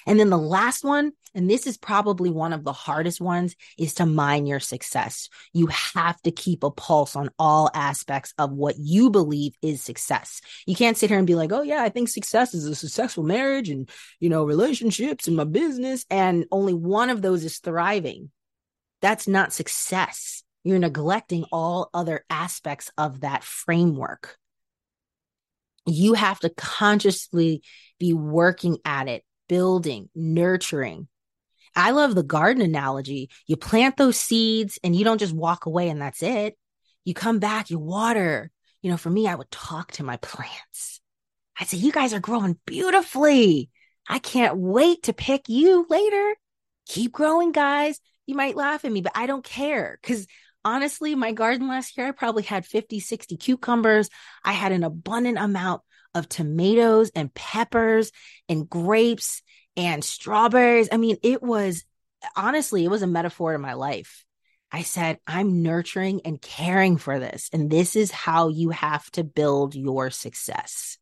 And 0.05 0.19
then 0.19 0.29
the 0.29 0.37
last 0.37 0.83
one, 0.83 1.11
and 1.33 1.49
this 1.49 1.67
is 1.67 1.77
probably 1.77 2.29
one 2.29 2.53
of 2.53 2.63
the 2.63 2.73
hardest 2.73 3.21
ones, 3.21 3.55
is 3.77 3.95
to 3.95 4.05
mine 4.05 4.45
your 4.45 4.59
success. 4.59 5.29
You 5.53 5.67
have 5.67 6.21
to 6.21 6.31
keep 6.31 6.63
a 6.63 6.71
pulse 6.71 7.15
on 7.15 7.29
all 7.39 7.69
aspects 7.73 8.33
of 8.37 8.51
what 8.51 8.75
you 8.77 9.09
believe 9.09 9.53
is 9.61 9.81
success. 9.81 10.41
You 10.65 10.75
can't 10.75 10.97
sit 10.97 11.09
here 11.09 11.17
and 11.17 11.27
be 11.27 11.35
like, 11.35 11.51
oh, 11.51 11.61
yeah, 11.61 11.81
I 11.81 11.89
think 11.89 12.09
success 12.09 12.53
is 12.53 12.65
a 12.65 12.75
successful 12.75 13.23
marriage 13.23 13.69
and, 13.69 13.89
you 14.19 14.29
know, 14.29 14.43
relationships 14.43 15.27
and 15.27 15.37
my 15.37 15.45
business. 15.45 16.05
And 16.09 16.45
only 16.51 16.73
one 16.73 17.09
of 17.09 17.21
those 17.21 17.43
is 17.43 17.59
thriving. 17.59 18.31
That's 19.01 19.27
not 19.27 19.53
success. 19.53 20.43
You're 20.63 20.79
neglecting 20.79 21.45
all 21.51 21.89
other 21.93 22.23
aspects 22.29 22.91
of 22.97 23.21
that 23.21 23.43
framework. 23.43 24.37
You 25.87 26.13
have 26.13 26.39
to 26.41 26.49
consciously 26.49 27.63
be 27.99 28.13
working 28.13 28.77
at 28.85 29.07
it 29.07 29.23
building, 29.51 30.07
nurturing. 30.15 31.09
I 31.75 31.91
love 31.91 32.15
the 32.15 32.23
garden 32.23 32.61
analogy. 32.61 33.29
You 33.47 33.57
plant 33.57 33.97
those 33.97 34.15
seeds 34.15 34.79
and 34.81 34.95
you 34.95 35.03
don't 35.03 35.17
just 35.17 35.33
walk 35.35 35.65
away 35.65 35.89
and 35.89 36.01
that's 36.01 36.23
it. 36.23 36.57
You 37.03 37.13
come 37.13 37.39
back, 37.39 37.69
you 37.69 37.77
water. 37.77 38.49
You 38.81 38.91
know, 38.91 38.95
for 38.95 39.09
me, 39.09 39.27
I 39.27 39.35
would 39.35 39.51
talk 39.51 39.91
to 39.93 40.05
my 40.05 40.15
plants. 40.21 41.01
I'd 41.59 41.67
say, 41.67 41.75
You 41.75 41.91
guys 41.91 42.13
are 42.13 42.21
growing 42.21 42.57
beautifully. 42.65 43.69
I 44.07 44.19
can't 44.19 44.55
wait 44.55 45.03
to 45.03 45.13
pick 45.13 45.49
you 45.49 45.85
later. 45.89 46.35
Keep 46.87 47.11
growing, 47.11 47.51
guys. 47.51 47.99
you 48.25 48.35
might 48.35 48.55
laugh 48.55 48.85
at 48.85 48.91
me, 48.91 49.01
but 49.01 49.11
I 49.15 49.25
don't 49.27 49.43
care 49.43 49.99
because 50.01 50.27
honestly, 50.63 51.13
my 51.13 51.33
garden 51.33 51.67
last 51.67 51.97
year, 51.97 52.07
I 52.07 52.11
probably 52.11 52.43
had 52.43 52.65
50, 52.65 53.01
60 53.01 53.35
cucumbers. 53.35 54.09
I 54.45 54.53
had 54.53 54.71
an 54.71 54.85
abundant 54.85 55.39
amount 55.39 55.81
of 56.13 56.29
tomatoes 56.29 57.11
and 57.15 57.33
peppers 57.33 58.11
and 58.49 58.69
grapes 58.69 59.41
and 59.77 60.03
strawberries. 60.03 60.89
I 60.91 60.97
mean, 60.97 61.17
it 61.23 61.41
was 61.41 61.83
honestly, 62.35 62.83
it 62.83 62.91
was 62.91 63.01
a 63.01 63.07
metaphor 63.07 63.53
to 63.53 63.59
my 63.59 63.73
life. 63.73 64.25
I 64.71 64.83
said, 64.83 65.19
I'm 65.27 65.63
nurturing 65.63 66.21
and 66.23 66.41
caring 66.41 66.97
for 66.97 67.19
this. 67.19 67.49
And 67.51 67.69
this 67.69 67.95
is 67.95 68.11
how 68.11 68.47
you 68.47 68.69
have 68.69 69.09
to 69.11 69.23
build 69.23 69.75
your 69.75 70.09
success. 70.09 70.97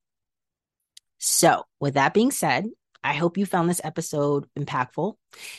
So, 1.19 1.65
with 1.80 1.95
that 1.95 2.13
being 2.13 2.32
said, 2.32 2.65
I 3.10 3.13
hope 3.13 3.39
you 3.39 3.48
found 3.48 3.67
this 3.67 3.82
episode 3.84 4.45
impactful. 4.56 5.15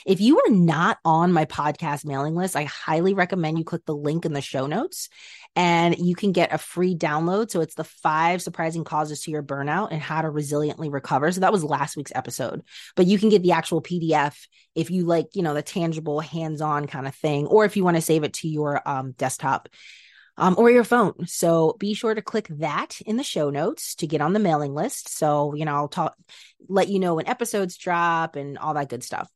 If 0.06 0.20
you 0.20 0.38
are 0.38 0.50
not 0.50 0.98
on 1.04 1.32
my 1.32 1.46
podcast 1.46 2.04
mailing 2.04 2.36
list, 2.36 2.54
I 2.54 2.62
highly 2.62 3.12
recommend 3.12 3.58
you 3.58 3.64
click 3.64 3.84
the 3.86 3.94
link 3.94 4.24
in 4.24 4.32
the 4.32 4.40
show 4.40 4.68
notes 4.68 5.08
and 5.56 5.98
you 5.98 6.14
can 6.14 6.30
get 6.30 6.54
a 6.54 6.58
free 6.58 6.94
download. 6.94 7.50
So 7.50 7.60
it's 7.60 7.74
the 7.74 7.82
five 7.82 8.40
surprising 8.40 8.84
causes 8.84 9.22
to 9.22 9.32
your 9.32 9.42
burnout 9.42 9.88
and 9.90 10.00
how 10.00 10.22
to 10.22 10.28
resiliently 10.28 10.92
recover. 10.92 11.32
So 11.32 11.40
that 11.40 11.52
was 11.52 11.64
last 11.64 11.96
week's 11.96 12.12
episode, 12.14 12.62
but 12.94 13.06
you 13.06 13.18
can 13.18 13.30
get 13.30 13.42
the 13.42 13.50
actual 13.50 13.82
PDF 13.82 14.36
if 14.76 14.92
you 14.92 15.04
like, 15.04 15.34
you 15.34 15.42
know, 15.42 15.54
the 15.54 15.62
tangible 15.62 16.20
hands 16.20 16.60
on 16.60 16.86
kind 16.86 17.08
of 17.08 17.16
thing, 17.16 17.46
or 17.46 17.64
if 17.64 17.76
you 17.76 17.82
want 17.82 17.96
to 17.96 18.00
save 18.00 18.22
it 18.22 18.34
to 18.34 18.48
your 18.48 18.80
um, 18.88 19.10
desktop 19.18 19.68
um, 20.40 20.54
or 20.58 20.70
your 20.70 20.84
phone. 20.84 21.26
So 21.26 21.76
be 21.78 21.92
sure 21.92 22.14
to 22.14 22.22
click 22.22 22.48
that 22.48 22.98
in 23.04 23.18
the 23.18 23.22
show 23.22 23.50
notes 23.50 23.94
to 23.96 24.06
get 24.06 24.22
on 24.22 24.32
the 24.32 24.38
mailing 24.38 24.74
list. 24.74 25.10
So, 25.10 25.54
you 25.54 25.66
know, 25.66 25.74
I'll 25.74 25.88
talk, 25.88 26.16
let 26.66 26.88
you 26.88 26.98
know 26.98 27.14
when 27.14 27.28
episodes 27.28 27.76
drop 27.76 28.36
and 28.36 28.56
all 28.58 28.72
that 28.74 28.88
good 28.88 29.04
stuff. 29.04 29.30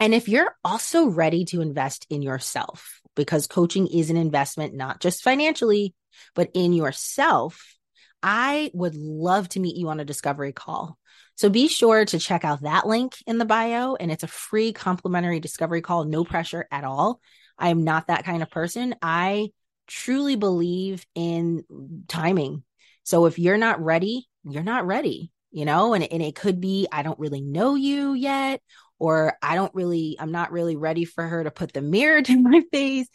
And 0.00 0.14
if 0.14 0.28
you're 0.28 0.56
also 0.64 1.06
ready 1.06 1.44
to 1.46 1.60
invest 1.60 2.06
in 2.08 2.22
yourself, 2.22 3.00
because 3.14 3.46
coaching 3.46 3.86
is 3.86 4.08
an 4.08 4.16
investment, 4.16 4.74
not 4.74 4.98
just 4.98 5.22
financially, 5.22 5.94
but 6.34 6.50
in 6.54 6.72
yourself, 6.72 7.76
I 8.22 8.70
would 8.72 8.96
love 8.96 9.50
to 9.50 9.60
meet 9.60 9.76
you 9.76 9.90
on 9.90 10.00
a 10.00 10.06
discovery 10.06 10.52
call. 10.52 10.98
So 11.36 11.50
be 11.50 11.68
sure 11.68 12.06
to 12.06 12.18
check 12.18 12.44
out 12.44 12.62
that 12.62 12.86
link 12.86 13.16
in 13.26 13.36
the 13.36 13.44
bio, 13.44 13.94
and 13.94 14.10
it's 14.10 14.22
a 14.22 14.28
free 14.28 14.72
complimentary 14.72 15.38
discovery 15.38 15.82
call, 15.82 16.04
no 16.04 16.24
pressure 16.24 16.66
at 16.70 16.84
all. 16.84 17.20
I 17.58 17.68
am 17.68 17.84
not 17.84 18.06
that 18.06 18.24
kind 18.24 18.42
of 18.42 18.50
person. 18.50 18.94
I 19.02 19.50
truly 19.86 20.36
believe 20.36 21.04
in 21.14 21.64
timing. 22.08 22.62
So 23.02 23.26
if 23.26 23.38
you're 23.38 23.58
not 23.58 23.82
ready, 23.82 24.28
you're 24.44 24.62
not 24.62 24.86
ready, 24.86 25.30
you 25.50 25.64
know, 25.64 25.94
and, 25.94 26.04
and 26.04 26.22
it 26.22 26.34
could 26.34 26.60
be, 26.60 26.86
I 26.90 27.02
don't 27.02 27.18
really 27.18 27.42
know 27.42 27.74
you 27.74 28.14
yet, 28.14 28.60
or 28.98 29.36
I 29.42 29.54
don't 29.54 29.74
really, 29.74 30.16
I'm 30.18 30.32
not 30.32 30.52
really 30.52 30.76
ready 30.76 31.04
for 31.04 31.26
her 31.26 31.44
to 31.44 31.50
put 31.50 31.72
the 31.72 31.82
mirror 31.82 32.22
to 32.22 32.40
my 32.40 32.62
face. 32.72 33.08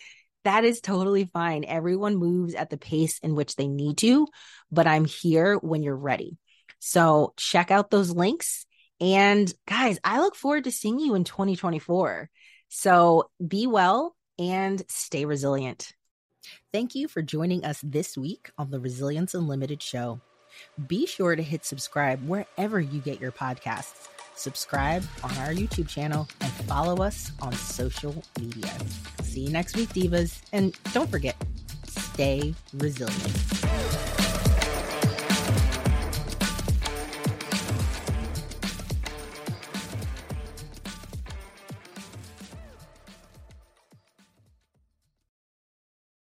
That 0.45 0.63
is 0.63 0.79
totally 0.82 1.29
fine. 1.34 1.65
Everyone 1.65 2.15
moves 2.15 2.53
at 2.55 2.69
the 2.69 2.77
pace 2.77 3.19
in 3.19 3.36
which 3.36 3.55
they 3.55 3.67
need 3.67 3.97
to, 3.99 4.27
but 4.71 4.88
I'm 4.88 5.05
here 5.05 5.55
when 5.55 5.84
you're 5.84 5.95
ready. 5.95 6.38
So 6.79 7.34
check 7.36 7.71
out 7.71 7.89
those 7.89 8.12
links. 8.12 8.65
And 9.01 9.51
guys, 9.67 9.99
I 10.03 10.19
look 10.19 10.36
forward 10.36 10.65
to 10.65 10.71
seeing 10.71 10.99
you 10.99 11.15
in 11.15 11.23
2024. 11.23 12.29
So 12.69 13.29
be 13.45 13.67
well 13.67 14.15
and 14.38 14.82
stay 14.88 15.25
resilient. 15.25 15.91
Thank 16.71 16.95
you 16.95 17.07
for 17.07 17.21
joining 17.21 17.65
us 17.65 17.81
this 17.83 18.17
week 18.17 18.49
on 18.57 18.71
the 18.71 18.79
Resilience 18.79 19.33
Unlimited 19.33 19.81
show. 19.81 20.19
Be 20.88 21.05
sure 21.05 21.35
to 21.35 21.43
hit 21.43 21.65
subscribe 21.65 22.25
wherever 22.27 22.79
you 22.79 22.99
get 23.01 23.19
your 23.19 23.31
podcasts. 23.31 24.07
Subscribe 24.35 25.03
on 25.23 25.31
our 25.38 25.53
YouTube 25.53 25.88
channel 25.88 26.27
and 26.41 26.51
follow 26.65 27.03
us 27.03 27.31
on 27.41 27.51
social 27.53 28.23
media. 28.39 28.71
See 29.23 29.41
you 29.41 29.49
next 29.49 29.75
week, 29.75 29.89
Divas. 29.89 30.41
And 30.53 30.77
don't 30.93 31.09
forget, 31.09 31.35
stay 31.85 32.55
resilient. 32.73 33.88